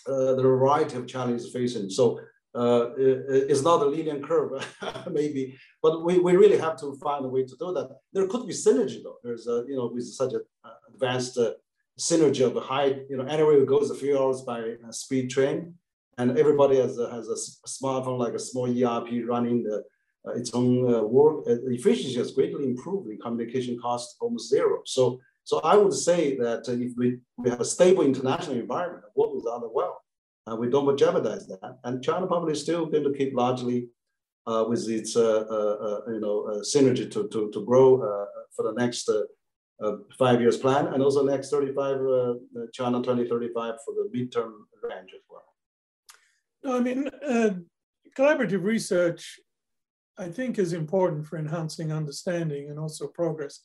[0.07, 1.91] Uh, the variety of challenges facing.
[1.91, 2.19] So
[2.55, 4.53] uh, it, it's not a linear curve,
[5.11, 7.91] maybe, but we, we really have to find a way to do that.
[8.13, 9.19] There could be synergy though.
[9.23, 10.41] There's a, you know, with such an
[10.93, 11.53] advanced uh,
[11.99, 15.75] synergy of the high, you know, anywhere it goes a few hours by speed train,
[16.17, 19.85] and everybody has a, has a smartphone like a small ERP running the
[20.27, 21.45] uh, its own uh, work.
[21.47, 23.09] efficiency has greatly improved.
[23.09, 24.83] The communication cost almost zero.
[24.85, 29.35] So so I would say that if we, we have a stable international environment, work
[29.35, 30.01] with other well,
[30.49, 31.79] uh, we don't jeopardize that.
[31.85, 33.89] And China probably is still going to keep largely
[34.47, 37.99] uh, with its uh, uh, uh you know uh, synergy to, to, to grow
[38.57, 39.09] for the next
[40.19, 41.99] five years plan and also next 35
[42.73, 44.53] China 2035 for the midterm
[44.83, 45.45] range as well.
[46.63, 47.11] No, I mean,
[48.17, 49.41] collaborative research,
[50.19, 53.61] I think, is important for enhancing understanding and also progress.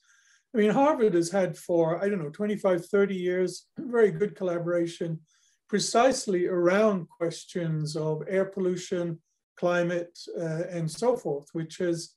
[0.53, 5.19] I mean, Harvard has had for, I don't know, 25, 30 years, very good collaboration
[5.67, 9.19] precisely around questions of air pollution,
[9.57, 12.13] climate, uh, and so forth, which has,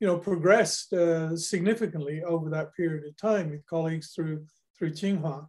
[0.00, 4.44] you know, progressed uh, significantly over that period of time with colleagues through,
[4.78, 5.46] through Tsinghua.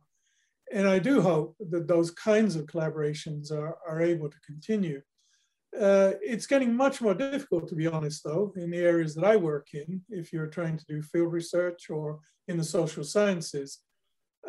[0.74, 5.02] And I do hope that those kinds of collaborations are, are able to continue.
[5.80, 9.38] Uh, it's getting much more difficult, to be honest, though, in the areas that I
[9.38, 13.80] work in, if you're trying to do field research or in the social sciences.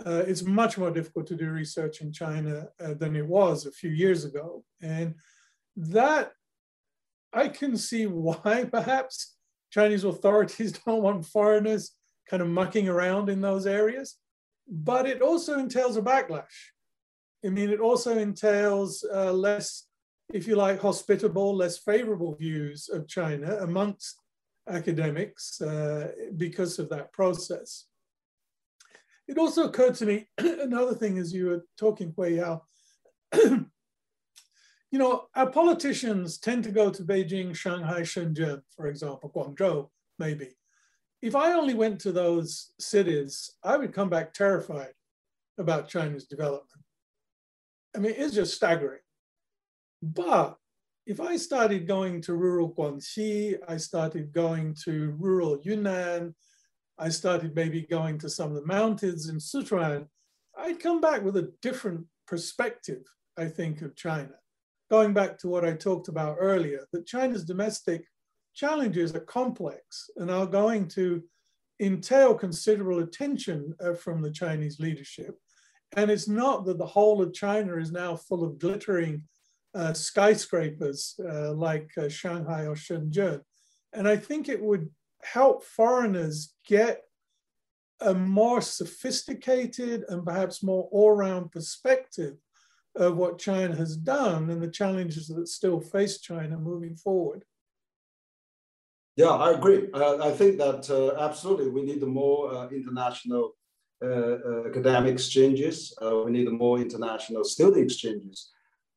[0.05, 3.73] Uh, it's much more difficult to do research in China uh, than it was a
[3.73, 4.65] few years ago.
[4.81, 5.15] And
[5.77, 6.33] that,
[7.33, 9.37] I can see why perhaps
[9.71, 11.93] Chinese authorities don't want foreigners
[12.29, 14.17] kind of mucking around in those areas.
[14.69, 16.73] But it also entails a backlash.
[17.45, 19.87] I mean, it also entails uh, less
[20.33, 24.19] if you like, hospitable, less favorable views of China amongst
[24.69, 27.87] academics uh, because of that process.
[29.29, 32.61] It also occurred to me another thing as you were talking, Huiyao.
[33.35, 33.69] you
[34.93, 40.57] know, our politicians tend to go to Beijing, Shanghai, Shenzhen, for example, Guangzhou, maybe.
[41.21, 44.95] If I only went to those cities, I would come back terrified
[45.59, 46.69] about China's development.
[47.95, 49.01] I mean, it's just staggering.
[50.03, 50.57] But
[51.07, 56.35] if I started going to rural Guangxi, I started going to rural Yunnan,
[56.99, 60.07] I started maybe going to some of the mountains in Sichuan,
[60.57, 63.03] I'd come back with a different perspective,
[63.39, 64.35] I think, of China.
[64.91, 68.05] Going back to what I talked about earlier, that China's domestic
[68.55, 71.23] challenges are complex and are going to
[71.81, 75.37] entail considerable attention uh, from the Chinese leadership.
[75.97, 79.23] And it's not that the whole of China is now full of glittering
[79.75, 83.41] uh, skyscrapers uh, like uh, Shanghai or Shenzhen.
[83.93, 84.91] And I think it would
[85.23, 87.03] help foreigners get
[88.01, 92.35] a more sophisticated and perhaps more all-round perspective
[92.97, 97.45] of what China has done and the challenges that still face China moving forward.
[99.17, 99.89] Yeah, I agree.
[99.93, 103.53] Uh, I think that uh, absolutely we need more uh, international
[104.67, 105.95] academic exchanges.
[106.25, 108.52] we need more international student exchanges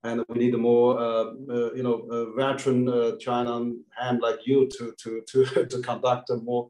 [0.05, 1.97] and we need a more, uh, uh, you know,
[2.37, 6.69] veteran uh, China hand like you to to to to conduct a more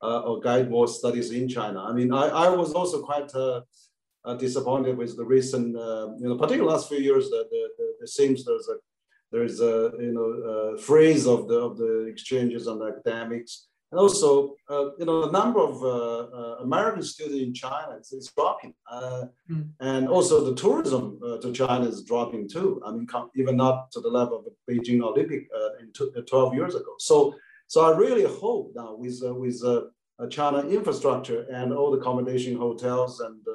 [0.00, 1.80] or guide more studies in China.
[1.82, 3.32] I mean, I, I was also quite
[4.38, 5.68] disappointed with the recent,
[6.20, 7.30] you know, particularly last few years.
[7.30, 8.76] That the, the, it seems there's a
[9.32, 14.86] there's a you know phrase of the of the exchanges the academics and also, uh,
[14.98, 18.74] you know, the number of uh, uh, American students in China is, is dropping.
[18.92, 19.68] Mm.
[19.78, 22.82] And also the tourism uh, to China is dropping too.
[22.84, 26.74] I mean, even not to the level of the Beijing Olympic uh, in 12 years
[26.74, 26.92] ago.
[26.98, 27.36] So,
[27.68, 29.62] so I really hope now with, with
[30.28, 33.46] China infrastructure and all the accommodation hotels and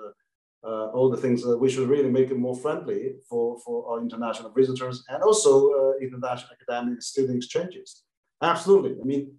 [0.64, 4.52] all the things that we should really make it more friendly for, for our international
[4.52, 8.04] visitors and also international academic student exchanges.
[8.42, 8.92] Absolutely.
[9.02, 9.34] I mean,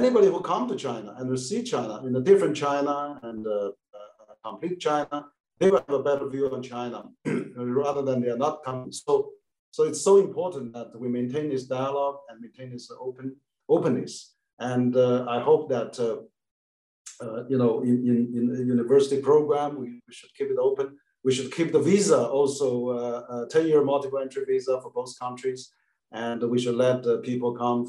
[0.00, 3.70] anybody who come to China and will see China in a different China and uh,
[3.70, 5.26] uh, complete China,
[5.58, 7.04] they will have a better view on China
[7.56, 8.92] rather than they are not coming.
[8.92, 9.30] So,
[9.70, 13.36] so it's so important that we maintain this dialogue and maintain this open
[13.68, 14.34] openness.
[14.58, 19.78] And uh, I hope that uh, uh, you know in, in, in, a university program
[19.80, 20.98] we, we should keep it open.
[21.24, 25.70] we should keep the visa also uh, 10 year multiple entry visa for both countries.
[26.10, 27.80] And we should let people come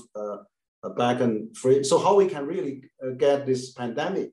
[0.90, 1.84] back and free.
[1.84, 4.32] So how we can really get this pandemic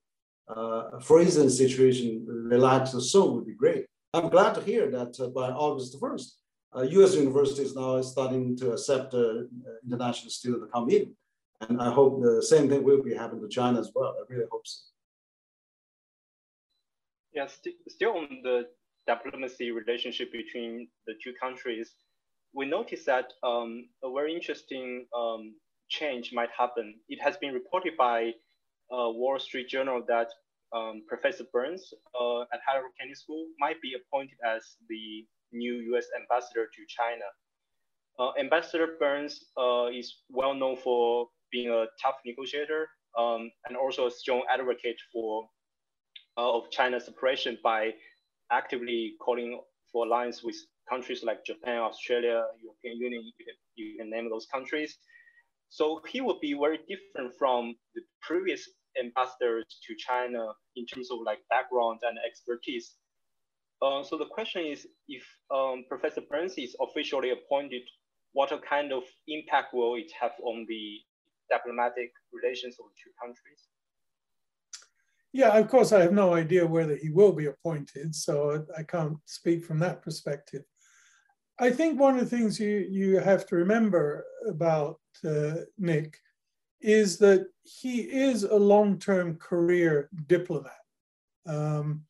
[1.03, 3.87] freezing situation relaxed soon would be great.
[4.13, 6.33] I'm glad to hear that by August 1st,
[6.77, 7.15] uh, U.S.
[7.15, 9.43] universities now are starting to accept uh,
[9.85, 11.15] international students to come in.
[11.61, 14.15] And I hope the same thing will be happening to China as well.
[14.19, 14.81] I really hope so.
[17.33, 18.67] Yeah, st still on the
[19.07, 21.95] diplomacy relationship between the two countries,
[22.53, 25.55] we noticed that um, a very interesting um,
[25.91, 26.95] change might happen.
[27.09, 28.33] It has been reported by
[28.91, 30.29] uh, Wall Street Journal that
[30.73, 36.07] um, Professor Burns uh, at Harvard Kennedy School might be appointed as the new US
[36.19, 37.27] ambassador to China.
[38.19, 42.89] Uh, ambassador Burns uh, is well known for being a tough negotiator
[43.19, 45.49] um, and also a strong advocate for
[46.39, 47.93] uh, of China's separation by
[48.53, 49.61] actively calling
[49.91, 50.57] for alliance with
[50.89, 54.99] countries like Japan, Australia, European Union, you can, you can name those countries.
[55.71, 58.69] So he would be very different from the previous
[58.99, 62.97] ambassadors to China in terms of like background and expertise.
[63.81, 67.83] Uh, so the question is, if um, Professor Burns is officially appointed,
[68.33, 70.99] what kind of impact will it have on the
[71.51, 73.69] diplomatic relations of the two countries?
[75.33, 79.17] Yeah, of course, I have no idea whether he will be appointed, so I can't
[79.25, 80.65] speak from that perspective.
[81.63, 84.99] I think one of the things you, you have to remember about
[85.29, 86.17] uh, Nick
[86.81, 90.73] is that he is a long-term career diplomat.
[91.47, 92.05] Um,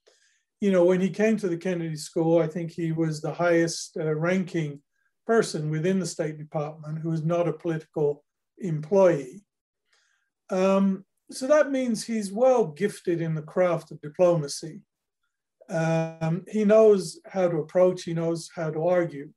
[0.60, 3.96] you know, when he came to the Kennedy School, I think he was the highest
[3.96, 4.82] uh, ranking
[5.26, 8.24] person within the State Department who was not a political
[8.58, 9.42] employee.
[10.50, 14.82] Um, so that means he's well gifted in the craft of diplomacy.
[15.68, 19.30] Um, he knows how to approach, he knows how to argue.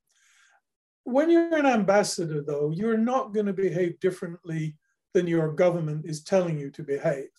[1.06, 4.78] When you're an ambassador, though, you're not going to behave differently
[5.14, 7.30] than your government is telling you to behave.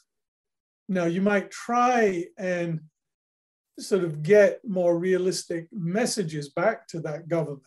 [0.88, 2.80] Now, you might try and
[3.78, 7.62] sort of get more realistic messages back to that government.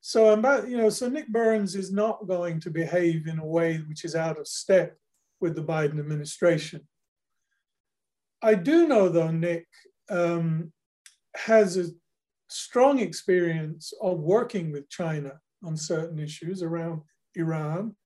[0.00, 0.34] So,
[0.66, 4.14] you know, so Nick Burns is not going to behave in a way which is
[4.14, 4.96] out of step
[5.40, 6.86] with the Biden administration.
[8.42, 9.66] I do know, though, Nick
[10.10, 10.72] um,
[11.34, 11.86] has a
[12.54, 17.02] strong experience of working with China on certain issues around
[17.34, 17.96] Iran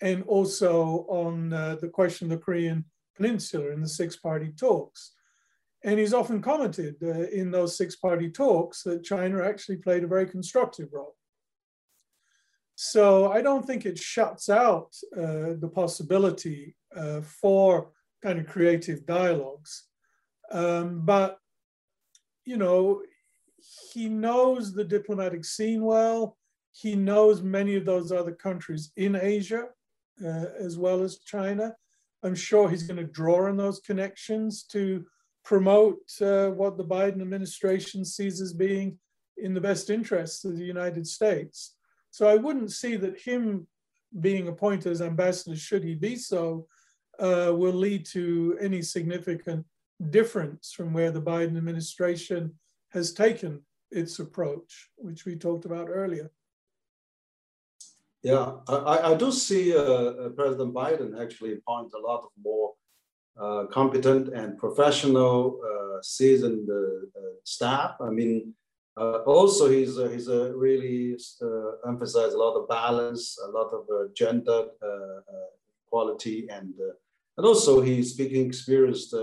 [0.00, 2.84] and also on uh, the question of the Korean
[3.16, 5.12] Peninsula in the six party talks.
[5.84, 10.08] And he's often commented uh, in those six party talks that China actually played a
[10.08, 11.16] very constructive role.
[12.74, 17.92] So I don't think it shuts out uh, the possibility uh, for
[18.22, 19.84] kind of creative dialogues.
[20.50, 21.38] Um, but,
[22.44, 23.02] you know,
[23.92, 26.36] he knows the diplomatic scene well.
[26.72, 29.66] He knows many of those other countries in Asia
[30.24, 31.74] uh, as well as China.
[32.22, 35.04] I'm sure he's going to draw on those connections to
[35.44, 38.98] promote uh, what the Biden administration sees as being
[39.36, 41.74] in the best interests of the United States.
[42.10, 43.66] So I wouldn't see that him
[44.20, 46.66] being appointed as ambassador, should he be so,
[47.18, 49.64] uh, will lead to any significant
[50.10, 52.52] difference from where the Biden administration
[52.92, 56.30] has taken its approach, which we talked about earlier.
[58.22, 62.74] Yeah, I, I do see uh, uh President Biden actually appoint a lot of more
[63.40, 66.74] uh, competent and professional, uh, seasoned uh,
[67.18, 67.96] uh, staff.
[68.00, 68.54] I mean,
[68.96, 71.16] also he's he's really
[71.88, 74.66] emphasized a lot of balance, a lot of gender
[75.86, 76.74] quality, and
[77.38, 79.14] and also he's speaking experienced,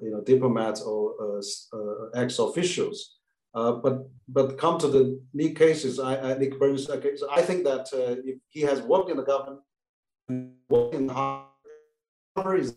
[0.00, 1.40] you know, diplomats or
[2.14, 3.16] ex officials.
[3.56, 7.64] Uh, but but come to the Nick cases, I, I Nick Burns case, I think
[7.64, 9.60] that uh, if he has worked in the government,
[10.68, 12.76] worked in Harvard is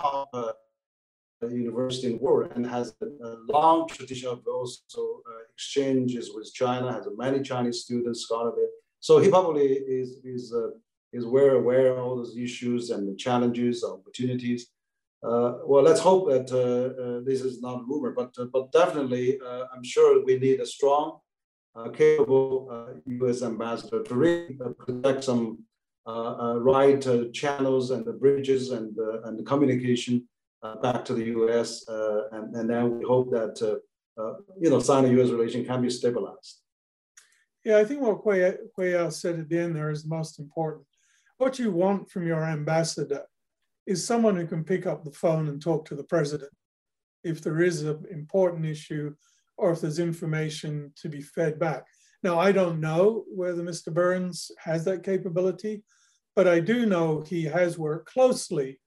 [0.00, 0.52] uh,
[1.42, 6.92] university in the world and has a, long tradition of also uh, exchanges with China,
[6.92, 8.68] has many Chinese students, scholar there.
[9.00, 10.70] So he probably is is uh,
[11.12, 14.68] is well aware of all those issues and the challenges, opportunities.
[15.24, 18.70] Uh, well, let's hope that uh, uh, this is not a rumor, but uh, but
[18.72, 21.20] definitely, uh, I'm sure we need a strong,
[21.74, 23.42] uh, capable U.S.
[23.42, 25.64] ambassador to really protect some
[26.06, 27.02] right
[27.32, 28.94] channels and the bridges and
[29.24, 30.28] and the communication
[30.82, 31.84] back to the U.S.
[32.32, 33.56] and and then we hope that
[34.60, 35.30] you know Sino-U.S.
[35.30, 36.60] relation can be stabilized.
[37.64, 40.84] Yeah, I think what Huiyao said at the end there is the most important.
[41.38, 43.24] What you want from your ambassador
[43.86, 46.50] is someone who can pick up the phone and talk to the president.
[47.22, 49.14] if there is an important issue
[49.56, 51.86] or if there's information to be fed back.
[52.22, 53.92] Now, I don't know whether Mr.
[53.92, 55.84] Burns has that capability,
[56.36, 58.78] but I do know he has worked closely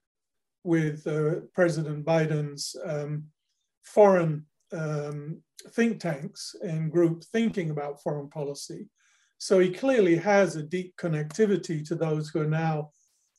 [0.63, 3.23] with uh, President Biden's um,
[3.83, 5.41] foreign um,
[5.71, 8.87] think tanks and group thinking about foreign policy.
[9.37, 12.89] So he clearly has a deep connectivity to those who are now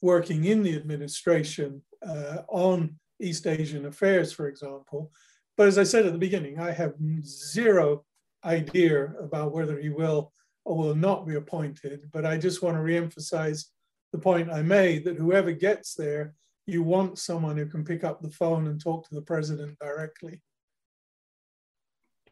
[0.00, 5.10] working in the administration uh, on East Asian affairs, for example.
[5.56, 8.04] But as I said at the beginning, I have zero
[8.44, 10.32] idea about whether he will
[10.64, 12.08] or will not be appointed.
[12.12, 13.64] But I just want to reemphasize
[14.12, 16.34] the point I made that whoever gets there,
[16.66, 20.40] you want someone who can pick up the phone and talk to the president directly.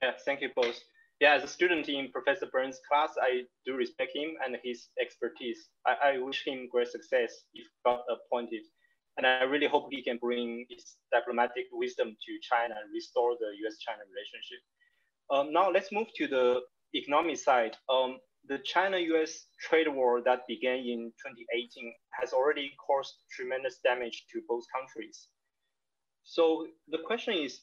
[0.02, 0.78] Yeah, thank you both.
[1.18, 5.70] Yeah, as a student in Professor Burns' class, I do respect him and his expertise.
[5.86, 8.62] I, I wish him great success if got appointed.
[9.16, 13.46] And I really hope he can bring his diplomatic wisdom to China and restore the
[13.66, 14.60] US-China relationship.
[15.30, 16.60] Um, now let's move to the
[16.94, 17.76] economic side.
[17.88, 24.42] Um, the China-US trade war that began in 2018 has already caused tremendous damage to
[24.46, 25.28] both countries.
[26.24, 27.60] So the question is,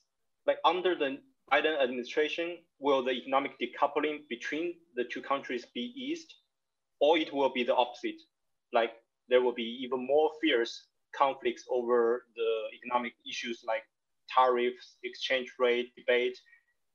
[0.47, 1.19] like under the
[1.51, 6.33] Biden administration, will the economic decoupling between the two countries be eased,
[6.99, 8.19] or it will be the opposite?
[8.73, 8.91] Like
[9.29, 13.83] there will be even more fierce conflicts over the economic issues like
[14.29, 16.37] tariffs, exchange rate debate,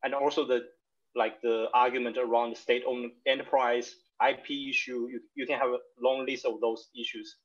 [0.03, 0.66] and also the
[1.14, 3.94] like the argument around the state-owned enterprise,
[4.26, 5.09] IP issue.
[5.11, 7.36] You, you can have a long list of those issues.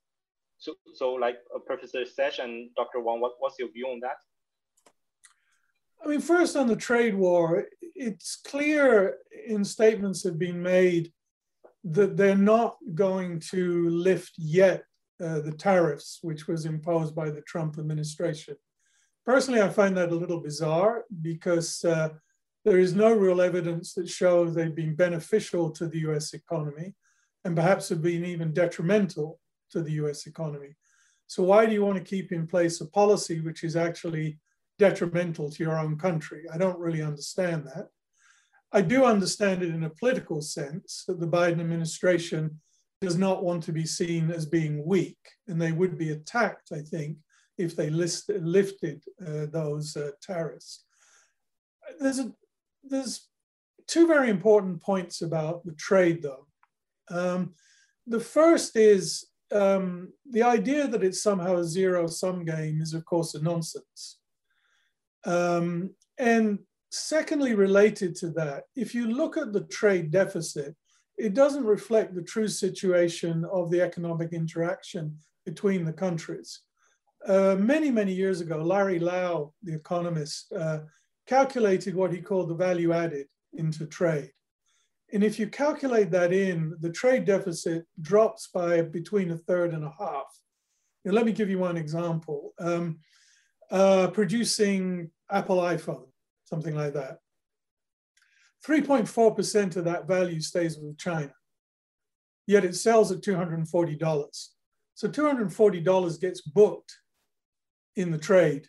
[0.58, 3.00] So, so like uh, Professor Saich and Dr.
[3.00, 4.18] Wang, what, what's your view on that?
[6.04, 11.14] I mean, first on the trade war, it's clear in statements have been made
[11.86, 14.84] that they're not going to lift yet
[15.24, 18.56] uh, the tariffs, which was imposed by the Trump administration.
[19.26, 22.10] Personally, I find that a little bizarre because uh,
[22.66, 26.96] there is no real evidence that shows they've been beneficial to the US economy
[27.46, 29.40] and perhaps have been even detrimental
[29.72, 30.76] to the US economy.
[31.28, 34.40] So, why do you want to keep in place a policy which is actually
[34.80, 36.46] detrimental to your own country?
[36.54, 37.88] I don't really understand that.
[38.72, 42.60] I do understand it in a political sense that the Biden administration
[43.02, 45.18] does not want to be seen as being weak,
[45.48, 47.18] and they would be attacked, I think,
[47.58, 50.86] if they list, lifted uh, those uh, tariffs.
[52.00, 52.32] There's a,
[52.84, 53.28] there's
[53.88, 56.48] two very important points about the trade, though.
[57.12, 57.54] Um,
[58.08, 63.06] the first is um, the idea that it's somehow a zero sum game is, of
[63.06, 64.20] course, a nonsense.
[65.26, 66.60] Um, and
[66.92, 70.76] secondly, related to that, if you look at the trade deficit,
[71.18, 76.62] it doesn't reflect the true situation of the economic interaction between the countries.
[77.28, 80.80] Uh, many, many years ago, Larry Lau, the economist, uh,
[81.26, 84.32] calculated what he called the value added into trade.
[85.14, 89.84] And if you calculate that in, the trade deficit drops by between a third and
[89.84, 90.26] a half.
[91.06, 92.54] Now, let me give you one example.
[92.60, 93.00] Um,
[93.74, 96.06] uh, producing Apple iPhone,
[96.46, 97.18] something like that.
[98.66, 101.34] 3.4% of that value stays with China,
[102.46, 104.48] yet it sells at $240.
[104.94, 106.96] So $240 gets booked
[107.96, 108.68] in the trade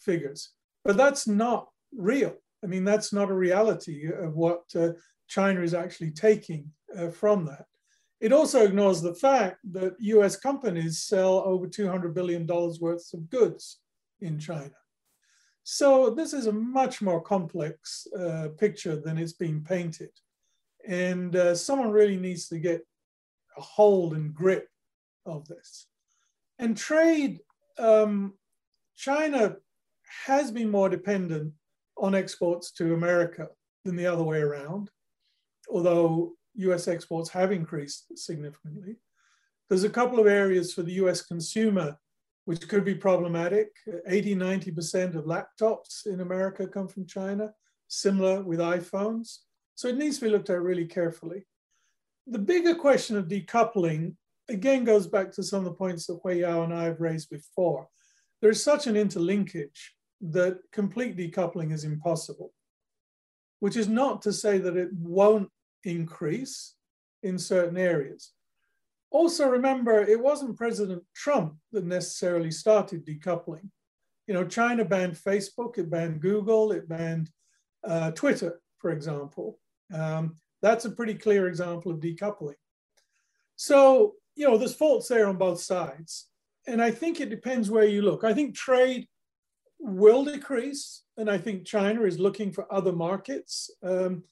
[0.00, 0.52] figures,
[0.84, 2.34] but that's not real.
[2.62, 4.90] I mean, that's not a reality of what uh,
[5.28, 7.64] China is actually taking uh, from that.
[8.20, 13.78] It also ignores the fact that US companies sell over $200 billion worth of goods
[14.20, 14.72] in China.
[15.64, 20.10] So this is a much more complex uh, picture than it's being painted.
[20.86, 22.86] And uh, someone really needs to get
[23.56, 24.68] a hold and grip
[25.24, 25.88] of this.
[26.58, 27.40] And trade,
[27.78, 28.34] um,
[28.96, 29.56] China
[30.26, 31.52] has been more dependent
[31.98, 33.48] on exports to America
[33.84, 34.90] than the other way around,
[35.68, 38.96] although US exports have increased significantly.
[39.68, 41.98] There's a couple of areas for the US consumer
[42.46, 43.76] which could be problematic.
[44.08, 47.52] 80, 90% of laptops in America come from China,
[47.88, 49.38] similar with iPhones.
[49.74, 51.44] So it needs to be looked at really carefully.
[52.28, 54.14] The bigger question of decoupling,
[54.48, 57.88] again, goes back to some of the points that Huiyao and I have raised before.
[58.40, 59.90] There's such an interlinkage
[60.20, 62.52] that complete decoupling is impossible,
[63.58, 65.50] which is not to say that it won't
[65.82, 66.74] increase
[67.24, 68.32] in certain areas.
[69.16, 73.70] Also, remember, it wasn't President Trump that necessarily started decoupling.
[74.26, 77.30] You know, China banned Facebook, it banned Google, it banned
[77.82, 79.58] uh, Twitter, for example.
[79.90, 82.60] Um, that's a pretty clear example of decoupling.
[83.56, 86.28] So, you know, there's faults there on both sides.
[86.66, 88.22] And I think it depends where you look.
[88.22, 89.08] I think trade
[89.78, 93.70] will decrease, and I think China is looking for other markets.
[93.82, 94.24] Um,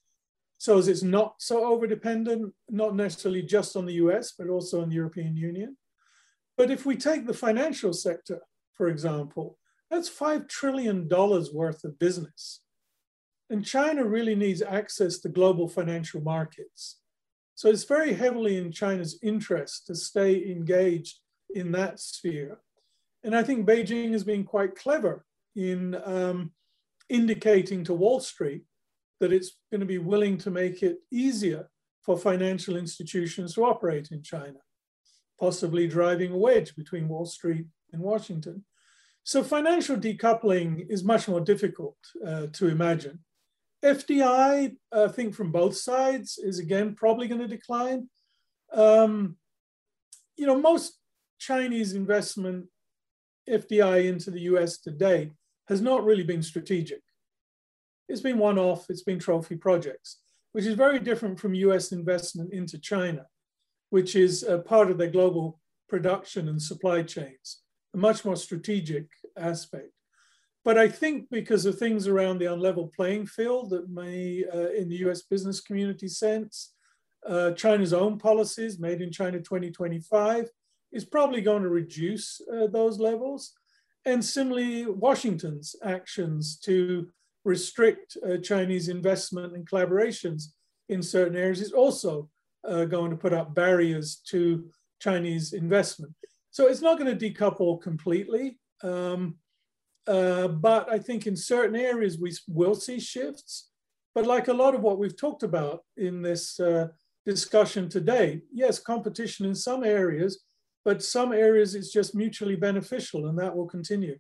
[0.59, 4.83] so as it's not so over dependent, not necessarily just on the US, but also
[4.83, 5.77] on the European Union.
[6.57, 8.41] But if we take the financial sector,
[8.75, 9.59] for example,
[9.91, 12.61] that's $5 trillion worth of business.
[13.51, 17.01] And China really needs access to global financial markets.
[17.55, 21.19] So it's very heavily in China's interest to stay engaged
[21.55, 22.59] in that sphere.
[23.23, 25.25] And I think Beijing has been quite clever
[25.55, 26.53] in um,
[27.09, 28.65] indicating to Wall Street
[29.25, 31.71] that it's going to be willing to make it easier
[32.03, 34.59] for financial institutions to operate in China,
[35.41, 37.65] possibly driving a wedge between Wall Street
[37.95, 38.67] and Washington.
[39.23, 41.97] So financial decoupling is much more difficult
[42.27, 43.21] uh, to imagine.
[43.83, 48.11] FDI, I think from both sides, is again probably going to decline.
[48.75, 49.37] Um,
[50.37, 50.99] you know, most
[51.39, 52.67] Chinese investment
[53.49, 55.33] FDI into the US today
[55.69, 57.01] has not really been strategic.
[58.09, 60.21] It's been one off, it's been trophy projects,
[60.53, 63.27] which is very different from US investment into China,
[63.91, 67.63] which is a part of their global production and supply chains,
[67.95, 69.91] a much more strategic aspect.
[70.65, 74.89] But I think because of things around the unlevel playing field that may, uh, in
[74.89, 76.75] the US business community sense,
[77.27, 80.49] uh, China's own policies, made in China 2025,
[80.93, 83.53] is probably going to reduce uh, those levels.
[84.07, 87.09] And similarly, Washington's actions to
[87.45, 90.45] restrict uh, Chinese investment and collaborations
[90.89, 92.29] in certain areas is also
[92.69, 94.65] uh, going to put up barriers to
[95.01, 96.13] Chinese investment.
[96.51, 98.59] So it's not going to decouple completely.
[98.83, 99.37] Um,
[100.07, 103.71] uh, but I think in certain areas we will see shifts.
[104.15, 106.89] But like a lot of what we've talked about in this uh,
[107.27, 110.45] discussion today, yes, competition in some areas
[110.85, 114.19] but some areas it's just mutually beneficial and that will continue.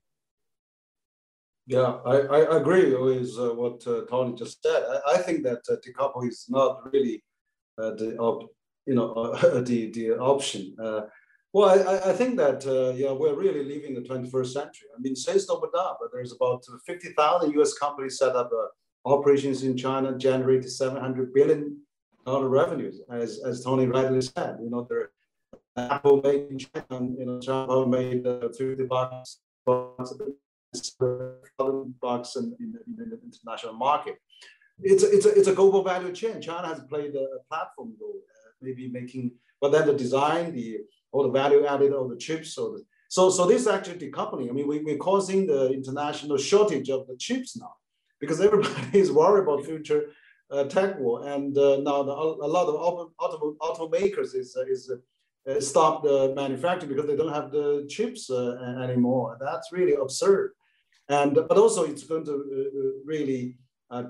[1.66, 4.82] Yeah, I, I agree with uh, what uh, Tony just said.
[4.82, 7.24] I, I think that uh, decouple is not really
[7.78, 8.50] uh, the op,
[8.86, 10.76] you know the the option.
[10.78, 11.02] Uh,
[11.54, 14.88] well, I, I think that uh, yeah we're really living the 21st century.
[14.94, 17.74] I mean, since opened up, there's about 50,000 U.S.
[17.78, 18.50] companies set up
[19.06, 21.78] operations in China, generated 700 billion
[22.26, 24.58] dollar revenues, as as Tony rightly said.
[24.62, 25.12] You know, there
[25.76, 29.40] Apple made in China, you know, Apple made uh, 50 bucks,
[32.00, 34.16] bucks in, in, in, the international market.
[34.80, 36.40] It's a, it's, a, it's a global value chain.
[36.40, 40.78] China has played a, platform role, uh, maybe making, but then the design, the
[41.12, 44.48] all the value added, all the chips, so the, so so this is actually decoupling.
[44.48, 47.74] I mean, we, we're causing the international shortage of the chips now
[48.18, 50.06] because everybody is worried about future
[50.50, 54.64] uh, tech war, and uh, now the, a lot of auto, auto, automakers is uh,
[54.66, 54.90] is
[55.76, 59.36] uh, the manufacturing because they don't have the chips uh, anymore.
[59.40, 60.52] That's really absurd.
[61.08, 63.58] And but also it's going to uh, really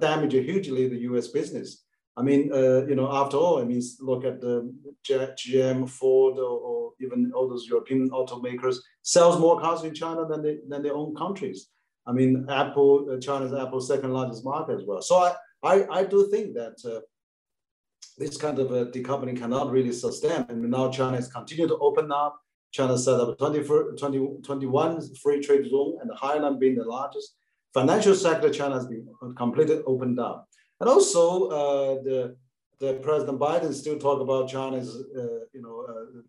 [0.00, 1.28] damage hugely the U.S.
[1.28, 1.84] business.
[2.16, 4.72] I mean, uh, you know, after all, I mean, look at the
[5.04, 10.42] GM, Ford, or, or, even all those European automakers sells more cars in China than
[10.42, 11.70] they, than their own countries.
[12.06, 15.02] I mean, Apple, China's Apple's second largest market as well.
[15.02, 15.34] So I,
[15.64, 17.00] I, I do think that uh,
[18.16, 20.46] this kind of decoupling cannot really sustain.
[20.48, 22.40] And now China has continued to open up.
[22.74, 23.62] China set up a 20,
[23.96, 27.36] 20, 21 free trade zone and Hainan being the largest.
[27.72, 29.06] Financial sector, China has been
[29.36, 30.48] completely opened up.
[30.80, 32.36] And also uh, the,
[32.80, 36.20] the President Biden still talk about China's, uh, you know, uh,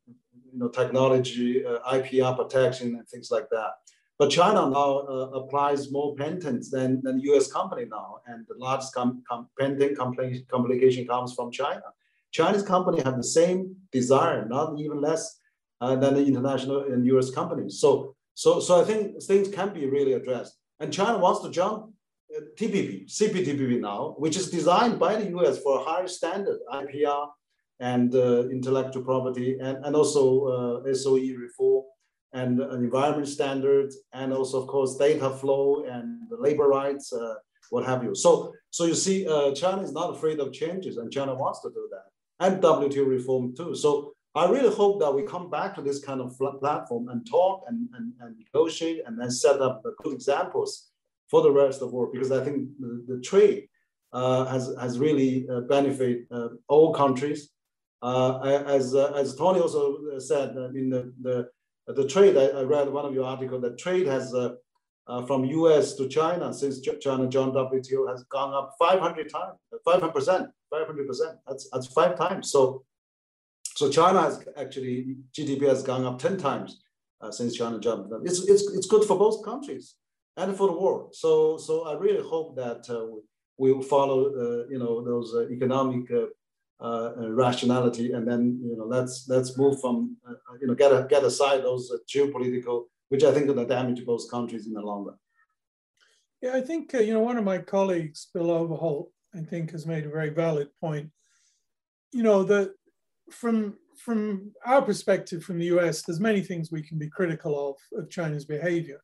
[0.53, 3.71] you know, technology, uh, IPR protection and things like that.
[4.19, 8.93] But China now uh, applies more patents than, than US company now, and the largest
[8.93, 11.81] com, com, patent complication comes from China.
[12.31, 15.39] Chinese company have the same desire, not even less
[15.81, 17.79] uh, than the international and US companies.
[17.79, 20.57] So, so, so I think things can be really addressed.
[20.79, 21.93] And China wants to jump
[22.35, 27.29] uh, TPP, CPTPP now, which is designed by the US for a higher standard IPR
[27.79, 31.85] and uh, intellectual property and, and also uh, SOE reform
[32.35, 37.35] and environment standards, and also, of course, data flow and labor rights, uh,
[37.69, 38.13] what have you.
[38.13, 41.69] So, so you see, uh, China is not afraid of changes, and China wants to
[41.69, 43.73] do that, and WTO reform too.
[43.73, 47.63] So I really hope that we come back to this kind of platform and talk
[47.67, 50.89] and, and, and negotiate and then set up good examples
[51.29, 53.67] for the rest of the world, because I think the, the trade
[54.13, 57.49] uh, has, has really uh, benefit uh, all countries.
[58.01, 61.49] Uh, as, uh, as Tony also said, I mean, the, the
[61.87, 64.55] the trade, I, I, read one of your articles, that trade has uh,
[65.07, 70.47] uh, from US to China since China joined WTO has gone up 500 times, 500%,
[70.73, 71.37] 500%.
[71.47, 72.51] That's, that's five times.
[72.51, 72.83] So,
[73.75, 76.81] so China has actually, GDP has gone up 10 times
[77.21, 78.11] uh, since China joined.
[78.23, 79.95] It's, it's, it's good for both countries.
[80.37, 81.15] and for the world.
[81.15, 83.05] So, so I really hope that uh,
[83.57, 88.85] we will follow, uh, you know, those uh, economic uh, rationality, and then you know,
[88.85, 90.17] let's let's move from,
[90.59, 94.67] you know, get a, get aside those geopolitical, which I think will damage both countries
[94.67, 95.15] in the long run.
[96.41, 100.05] Yeah, I think you know one of my colleagues, Bill Overholt, I think has made
[100.05, 101.11] a very valid point.
[102.11, 102.73] You know that
[103.31, 107.99] from from our perspective from the US, there's many things we can be critical of
[107.99, 109.01] of China's behavior.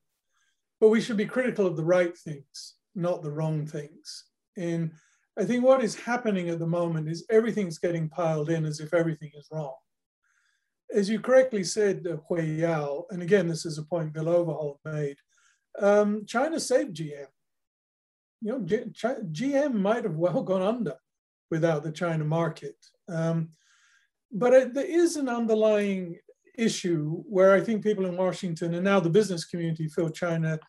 [0.80, 4.26] But we should be critical of the right things, not the wrong things.
[4.58, 4.92] And
[5.38, 8.94] I think what is happening at the moment is everything's getting piled in as if
[8.94, 9.76] everything is wrong.
[10.94, 15.18] As you correctly said, uh, Huiyao, and again, this is a point Bill Overholt made,
[15.80, 17.28] um, China saved GM.
[18.42, 18.84] You know, G
[19.32, 20.96] GM might have well gone under
[21.50, 22.76] without the China market.
[23.08, 23.50] Um,
[24.32, 26.18] but it, there is an underlying
[26.58, 30.60] issue where I think people in Washington and now the business community feel China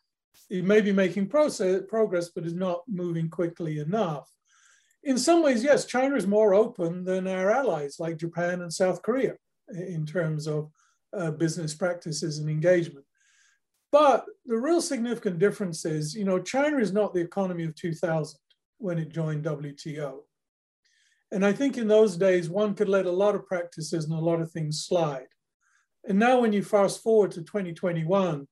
[0.50, 4.30] it may be making process, progress, but is not moving quickly enough.
[5.02, 9.00] In some ways, yes, China is more open than our allies like Japan and South
[9.02, 9.34] Korea
[9.68, 10.70] in terms of
[11.16, 13.06] uh, business practices and engagement.
[13.90, 18.38] But the real significant difference is, you know, China is not the economy of 2000
[18.78, 20.20] when it joined WTO.
[21.33, 24.24] And I think in those days, one could let a lot of practices and a
[24.24, 25.28] lot of things slide.
[26.07, 28.47] And now, when you fast forward to 2021,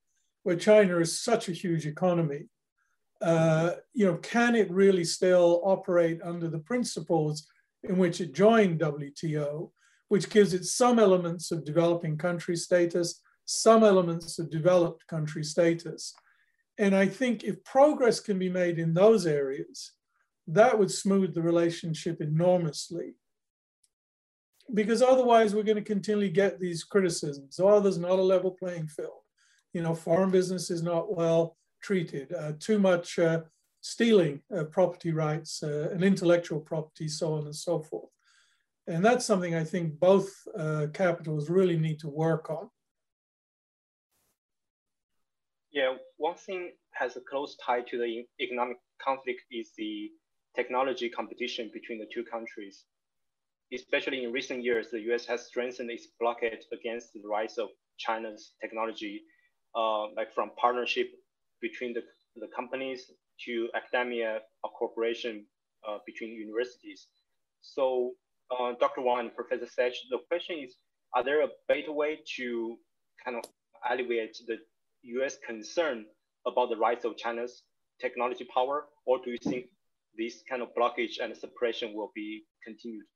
[0.45, 2.47] where China is such a huge economy,
[3.21, 7.47] uh, you know, can it really still operate under the principles
[7.83, 9.71] in which it joined WTO,
[10.09, 16.15] which gives it some elements of developing country status, some elements of developed country status.
[16.79, 19.93] And I think if progress can be made in those areas,
[20.55, 23.15] that would smooth the relationship enormously.
[24.73, 27.59] Because otherwise, we're going to continually get these criticisms.
[27.61, 29.21] Oh, there's not a level playing field
[29.73, 33.41] you know, foreign business is not well treated, uh, too much uh,
[33.81, 38.11] stealing of property rights uh, and intellectual property, so on and so forth.
[38.87, 42.69] And that's something I think both uh, capitals really need to work on.
[45.71, 50.11] Yeah, one thing has a close tie to the economic conflict is the
[50.55, 52.85] technology competition between the two countries.
[53.73, 58.53] Especially in recent years, the US has strengthened its blockade against the rise of China's
[58.61, 59.23] technology
[59.75, 61.11] uh, like from partnership
[61.61, 62.03] between the,
[62.37, 63.11] the companies
[63.45, 65.45] to academia or cooperation
[65.89, 67.07] uh, between universities.
[67.61, 68.13] So
[68.51, 69.03] uh, Dr.
[69.03, 70.75] Wang Professor Saich, the question is,
[71.15, 72.77] are there a better way to
[73.25, 73.45] kind of
[73.89, 74.59] alleviate the
[75.03, 76.07] US concern
[76.47, 77.63] about the rise of China's
[78.01, 79.67] technology power, or do you think
[80.17, 83.07] this kind of blockage and separation will be continued,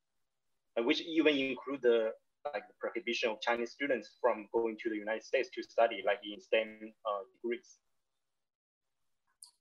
[0.78, 2.12] which even include the
[2.52, 6.18] like the prohibition of Chinese students from going to the United States to study, like
[6.30, 7.78] in STEM uh, degrees?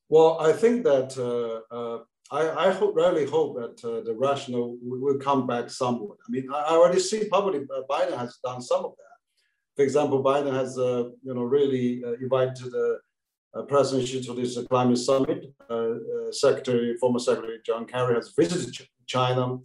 [0.09, 1.99] Well, I think that uh, uh,
[2.31, 6.17] I, I hope, really hope that uh, the rational will come back somewhat.
[6.27, 9.17] I mean, I already see probably uh, Biden has done some of that.
[9.75, 12.99] For example, Biden has, uh, you know, really invited the
[13.55, 15.53] Uh, President Xi this climate summit.
[15.69, 19.59] Uh, uh, Secretary, former Secretary John Kerry has visited China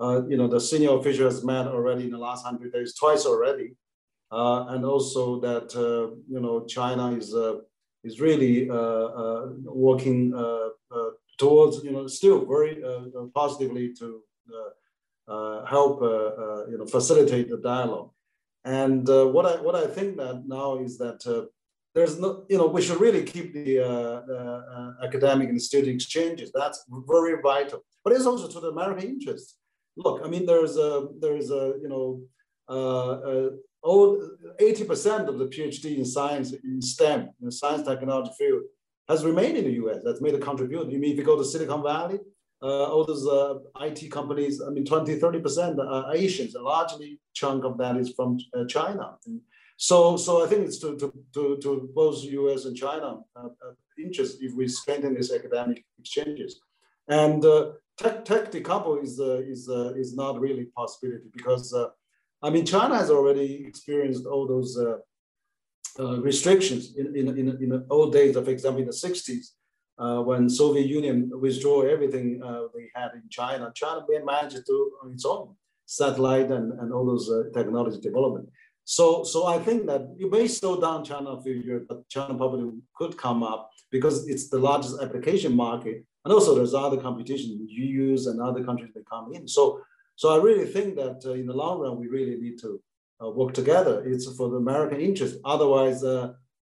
[0.00, 3.26] uh, you know, the senior official has met already in the last 100 days, twice
[3.26, 3.76] already.
[4.32, 7.58] Uh, and also that, uh, you know, China is, uh,
[8.02, 10.32] is really uh, uh, working
[11.38, 12.82] towards, you know, still very
[13.34, 14.22] positively to
[15.68, 16.00] help,
[16.70, 18.10] you know, facilitate the dialogue.
[18.64, 21.48] And what, I, what I think that now is that
[21.94, 23.78] there's no, you know, we should really keep the,
[25.02, 26.50] academic and student exchanges.
[26.54, 27.84] That's very vital.
[28.02, 29.56] But it's also to the American interest
[29.96, 32.22] look, I mean, there's a, there's a, you know,
[32.68, 33.50] uh, uh,
[33.84, 38.62] 80% of the PhD in science, in STEM, in science technology field,
[39.08, 40.02] has remained in the US.
[40.02, 40.90] That's made a contribution.
[40.90, 42.18] You mean if you go to Silicon Valley,
[42.62, 46.54] uh, all those uh, IT companies, I mean, 20, 30% are Asians.
[46.54, 49.16] A largely chunk of that is from uh, China.
[49.26, 49.42] And
[49.76, 53.72] so, so I think it's to, to, to, to both US and China uh, uh,
[53.98, 56.60] interest if we strengthen these academic exchanges.
[57.08, 61.88] And uh, tech, tech decouple is, uh, is, uh, is not really possibility because, uh,
[62.42, 67.86] I mean, China has already experienced all those uh, restrictions in, in, in, in the
[67.90, 69.46] old days, for example, in the 60s,
[69.98, 72.40] uh, when Soviet Union withdrew everything
[72.74, 75.54] they had in China, China managed to do on its own
[75.86, 78.48] satellite and, and all those technology development.
[78.84, 82.34] So, so I think that you may slow down China a few years, but China
[82.34, 87.66] probably could come up because it's the largest application market and also there's other competition,
[87.68, 89.46] use and other countries that come in.
[89.46, 89.80] So,
[90.16, 92.80] so I really think that uh, in the long run, we really need to
[93.22, 94.02] uh, work together.
[94.04, 95.36] It's for the American interest.
[95.44, 96.32] Otherwise, uh,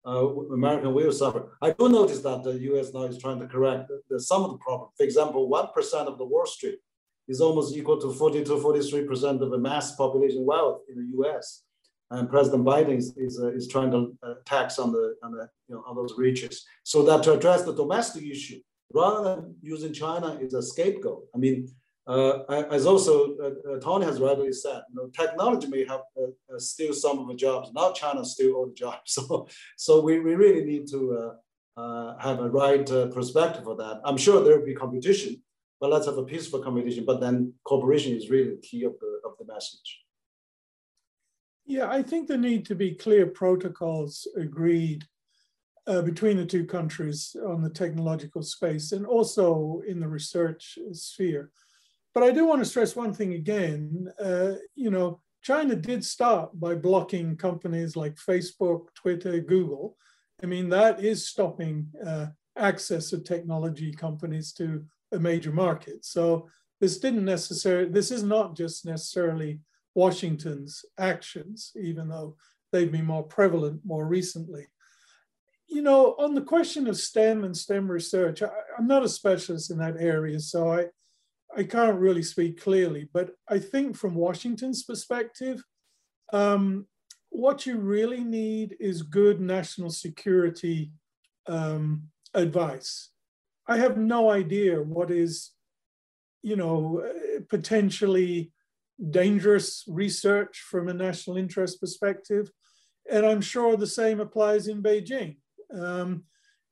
[0.05, 1.57] uh, American will suffer.
[1.61, 4.51] I do notice that the US now is trying to correct the, the, some of
[4.51, 4.89] the problem.
[4.97, 6.79] For example, 1% of the Wall Street
[7.27, 11.63] is almost equal to 40 to 43% of the mass population wealth in the US.
[12.09, 15.49] And President Biden is, is, uh, is trying to uh, tax on, the, on, the,
[15.67, 16.65] you know, on those riches.
[16.83, 18.59] So that to address the domestic issue,
[18.93, 21.67] rather than using China as a scapegoat, I mean,
[22.07, 26.57] uh, as also uh, uh, Tony has rightly said, you know, technology may have uh,
[26.57, 28.97] steal some of the jobs, not China steal all the jobs.
[29.27, 31.33] So, so we, we really need to
[31.77, 33.99] have a right perspective for that.
[34.05, 35.41] I'm sure there will be competition,
[35.81, 37.03] but let's have a peaceful competition.
[37.05, 40.06] But then cooperation is really the key of the, of the message.
[41.68, 45.03] Yeah, I think there need to be clear protocols agreed
[45.86, 51.51] uh, between the two countries on the technological space and also in the research sphere.
[52.13, 54.07] But I do want to stress one thing again.
[54.18, 59.97] Uh, you know, China did start by blocking companies like Facebook, Twitter, Google.
[60.41, 66.05] I mean, that is stopping uh, access of technology companies to a major market.
[66.05, 66.47] So
[66.80, 69.59] this didn't necessarily, this is not just necessarily
[69.97, 72.35] Washington's actions, even though
[72.71, 74.67] they've been more prevalent more recently.
[75.67, 79.71] You know, on the question of STEM and STEM research, I, am not a specialist
[79.71, 80.85] in that area, so I,
[81.57, 83.09] I can't really speak clearly.
[83.11, 85.63] But I think from Washington's perspective,
[86.31, 86.85] um,
[87.29, 90.91] what you really need is good national security
[91.47, 92.03] um,
[92.35, 93.09] advice.
[93.67, 95.53] I have no idea what is,
[96.43, 97.03] you know,
[97.49, 98.51] potentially
[99.11, 102.49] dangerous research from a national interest perspective.
[103.09, 105.37] And I'm sure the same applies in Beijing.
[105.73, 106.23] Um,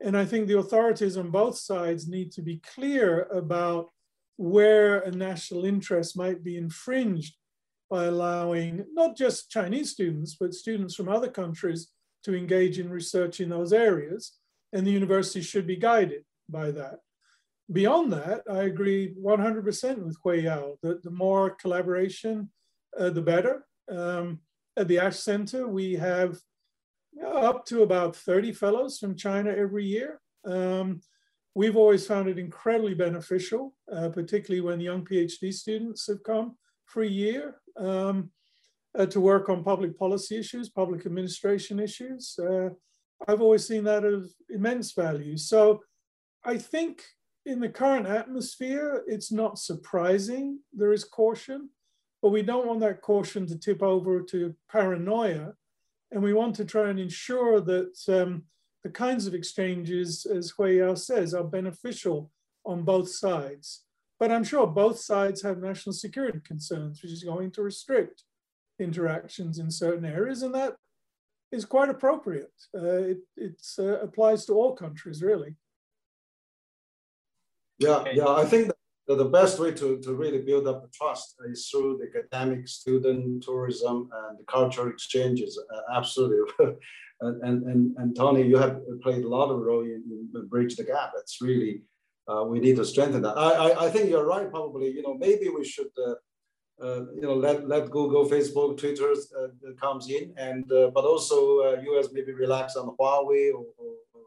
[0.01, 3.89] and I think the authorities on both sides need to be clear about
[4.37, 7.35] where a national interest might be infringed
[7.89, 11.91] by allowing not just Chinese students, but students from other countries
[12.23, 14.33] to engage in research in those areas.
[14.73, 16.99] And the university should be guided by that.
[17.71, 22.49] Beyond that, I agree 100% with Huiyao that the more collaboration,
[22.97, 23.65] uh, the better.
[23.89, 24.39] Um,
[24.77, 26.37] at the Ash Center, we have
[27.25, 30.19] up to about 30 fellows from China every year.
[30.45, 31.01] Um,
[31.55, 37.03] we've always found it incredibly beneficial, uh, particularly when young PhD students have come for
[37.03, 38.29] a year um,
[38.97, 42.37] uh, to work on public policy issues, public administration issues.
[42.37, 42.69] Uh,
[43.27, 45.37] I've always seen that of immense value.
[45.37, 45.81] So
[46.43, 47.03] I think
[47.45, 51.69] in the current atmosphere, it's not surprising there is caution,
[52.21, 55.53] but we don't want that caution to tip over to paranoia.
[56.11, 58.43] And we want to try and ensure that um,
[58.83, 62.31] the kinds of exchanges, as Huiyao says, are beneficial
[62.65, 63.83] on both sides.
[64.19, 68.23] But I'm sure both sides have national security concerns, which is going to restrict
[68.79, 70.41] interactions in certain areas.
[70.41, 70.75] And that
[71.51, 72.53] is quite appropriate.
[72.73, 75.55] Uh, it uh, applies to all countries, really.
[77.79, 78.11] Yeah, okay.
[78.15, 78.27] yeah.
[78.27, 78.71] I think
[79.07, 82.67] that the best way to, to really build up the trust is through the academic,
[82.67, 85.59] student, tourism, and the cultural exchanges.
[85.73, 86.53] Uh, absolutely.
[87.21, 90.03] and, and, and, and Tony, you have played a lot of role in,
[90.33, 91.11] in Bridge the Gap.
[91.19, 91.83] It's really,
[92.27, 93.37] uh, we need to strengthen that.
[93.37, 96.15] I, I, I, think you're right, probably, you know, maybe we should, uh,
[96.83, 99.47] uh, you know, let, let Google, Facebook, Twitter uh,
[99.79, 104.23] comes in, and uh, but also US maybe relax on Huawei or, or or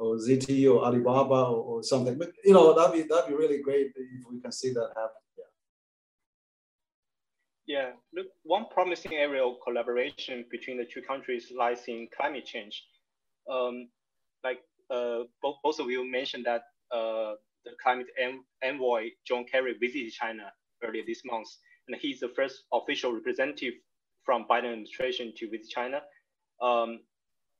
[0.00, 2.18] ZTE or Alibaba or, or, something.
[2.18, 5.22] But you know, that'd be that'd be really great if we can see that happen.
[5.38, 5.44] Yeah.
[7.66, 7.90] Yeah.
[8.12, 12.84] Look, one promising area of collaboration between the two countries lies in climate change.
[13.50, 13.88] Um,
[14.42, 17.34] like uh, both, both of you mentioned that uh,
[17.64, 18.06] the climate
[18.62, 21.48] envoy John Kerry visited China earlier this month,
[21.88, 23.74] and he's the first official representative
[24.24, 26.02] from Biden administration to visit China.
[26.60, 27.00] Um,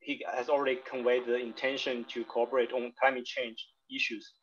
[0.04, 4.34] he has already conveyed the intention to cooperate on climate change issues.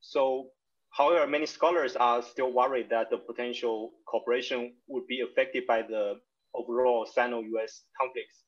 [0.00, 0.48] So,
[0.90, 6.14] however, many scholars are still worried that the potential cooperation would be affected by the
[6.54, 8.44] overall Sino-US conflicts.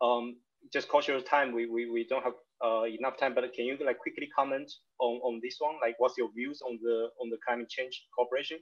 [0.00, 0.36] Um,
[0.72, 2.34] just cautious time, we, we, we don't have
[2.64, 5.74] uh, enough time, but can you like quickly comment on, on this one?
[5.82, 8.58] Like what's your views on the, on the climate change cooperation?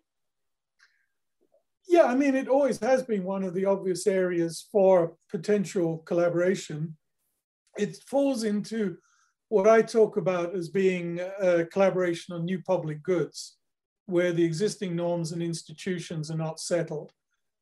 [1.86, 6.96] Yeah, I mean, it always has been one of the obvious areas for potential collaboration
[7.78, 8.96] it falls into
[9.48, 13.56] what I talk about as being a collaboration on new public goods,
[14.06, 17.12] where the existing norms and institutions are not settled.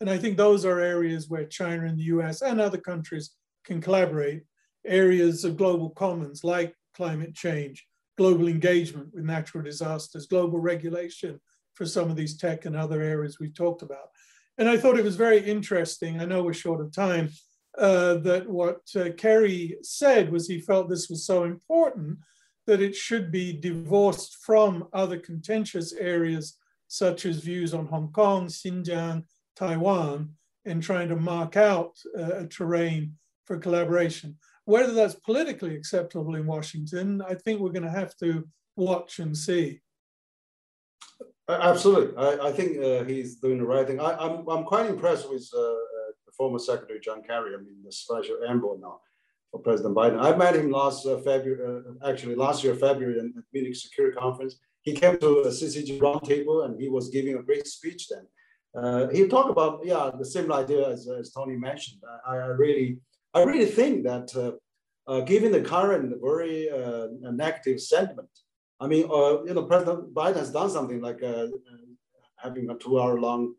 [0.01, 3.31] And I think those are areas where China and the US and other countries
[3.65, 4.43] can collaborate,
[4.87, 7.87] areas of global commons like climate change,
[8.17, 11.41] global engagement with natural disasters, global regulation
[11.75, 14.09] for some of these tech and other areas we've talked about.
[14.59, 16.21] And I thought it was very interesting.
[16.21, 17.31] I know we're short of time,
[17.79, 22.19] uh, that what uh, Kerry said was he felt this was so important
[22.67, 26.59] that it should be divorced from other contentious areas
[26.89, 29.25] such as views on Hong Kong, Xinjiang,
[29.57, 30.31] Taiwan,
[30.65, 34.37] and trying to mark out uh, a terrain for collaboration.
[34.65, 38.47] Whether that's politically acceptable in Washington, I think we're going to have to
[38.77, 39.81] watch and see.
[41.49, 43.99] Absolutely, I, I think uh, he's doing the right thing.
[44.01, 45.75] I, am I'm, I'm quite impressed with uh,
[46.31, 47.55] the former Secretary John Kerry.
[47.55, 49.01] I mean, the special envoy now
[49.51, 50.21] for President Biden.
[50.21, 54.17] I met him last uh, February, uh, actually last year February at the Munich Security
[54.17, 54.57] Conference.
[54.83, 58.27] He came to a CCG roundtable and he was giving a great speech then.
[58.81, 62.01] Uh, he talked about yeah the same idea as, as Tony mentioned.
[62.27, 62.99] I, I really
[63.35, 64.27] I really think that
[65.27, 66.69] given the current very
[67.45, 68.31] negative sentiment
[68.81, 71.49] I mean, uh, you know, President Biden has done something like uh,
[72.37, 73.55] having a two-hour-long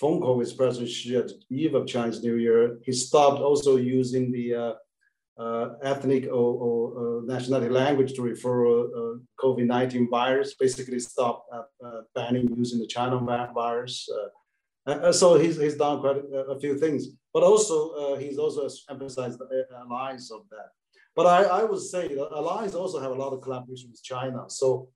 [0.00, 2.78] phone call with President Xi at the eve of Chinese New Year.
[2.86, 4.74] He stopped also using the uh,
[5.44, 8.56] uh ethnic or, or uh, nationality language to refer
[9.00, 10.54] uh, COVID-19 virus.
[10.54, 11.42] Basically, stopped
[12.14, 13.16] banning using the China
[13.54, 14.08] virus.
[15.20, 17.00] so he's, he's done quite a, a few things,
[17.34, 20.70] but also he's also emphasized the alliance of that.
[21.16, 24.44] But I, I would say that alliance also have a lot of collaboration with China.
[24.48, 24.88] So,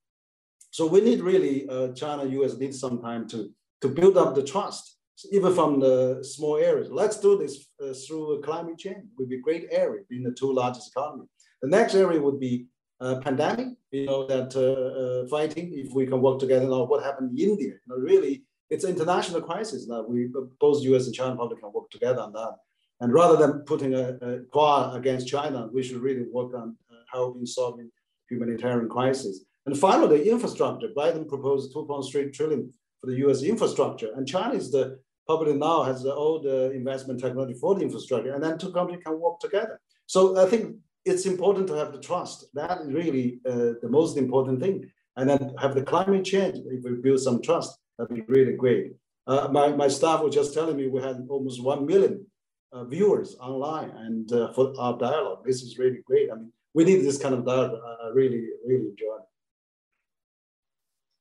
[0.70, 3.50] so we need really uh, China, US need some time to,
[3.82, 4.93] to build up the trust,
[5.30, 6.88] even from the small areas.
[6.90, 8.98] Let's do this uh, through climate change.
[8.98, 11.26] It would be a great area being the two largest economy.
[11.62, 12.66] The next area would be
[13.00, 17.02] uh, pandemic, you know, that uh, uh, fighting, if we can work together now, what
[17.02, 20.28] happened in India, you know, really, it's an international crisis that we,
[20.60, 22.56] both US and China probably can work together on that.
[23.00, 26.94] And rather than putting a, a Quad against China, we should really work on uh,
[27.12, 27.90] helping solving
[28.30, 29.44] humanitarian crisis.
[29.66, 30.88] And finally, infrastructure.
[30.96, 32.72] Biden proposed 2.3 trillion
[33.04, 33.42] for the U.S.
[33.42, 38.34] infrastructure, and China is the probably now has all the investment technology for the infrastructure,
[38.34, 39.80] and then two countries can work together.
[40.06, 42.46] So I think it's important to have the trust.
[42.54, 44.90] That is really uh, the most important thing.
[45.16, 46.56] And then have the climate change.
[46.66, 48.94] If we build some trust, that'd be really great.
[49.26, 52.26] Uh, my, my staff was just telling me we had almost 1 million
[52.72, 55.44] uh, viewers online and uh, for our dialogue.
[55.46, 56.30] This is really great.
[56.32, 57.80] I mean, we need this kind of dialogue.
[58.02, 59.28] I really, really enjoy it.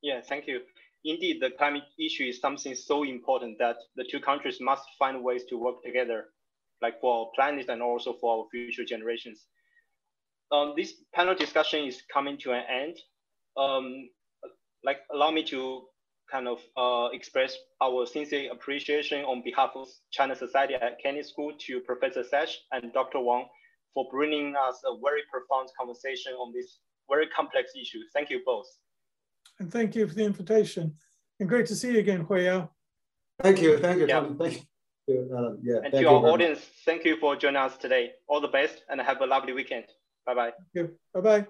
[0.02, 0.62] Yeah, thank you.
[1.06, 5.44] Indeed, the climate issue is something so important that the two countries must find ways
[5.50, 6.30] to work together,
[6.82, 9.46] like for our planet and also for our future generations.
[10.52, 12.98] Um, this panel discussion is coming to an end.
[13.58, 14.10] Um,
[14.84, 15.84] like, allow me to
[16.32, 21.54] kind of uh, express our sincere appreciation on behalf of China Society at Kennedy School
[21.60, 23.20] to Professor Saich and Dr.
[23.20, 23.46] Wang
[23.94, 26.80] for bringing us a very profound conversation on this
[27.10, 28.00] very complex issue.
[28.14, 28.68] Thank you both.
[29.60, 30.96] And thank you for the invitation.
[31.40, 32.70] And great to see you again, Huiyao.
[33.42, 33.78] Thank you.
[33.78, 34.26] Thank you, yeah.
[34.38, 34.66] Thank
[35.08, 35.30] you.
[35.36, 38.14] Uh, yeah, and to our audience, thank you for joining us today.
[38.28, 39.86] All the best and have a lovely weekend.
[40.26, 40.54] Bye-bye.
[40.74, 40.98] You.
[41.14, 41.46] Bye-bye.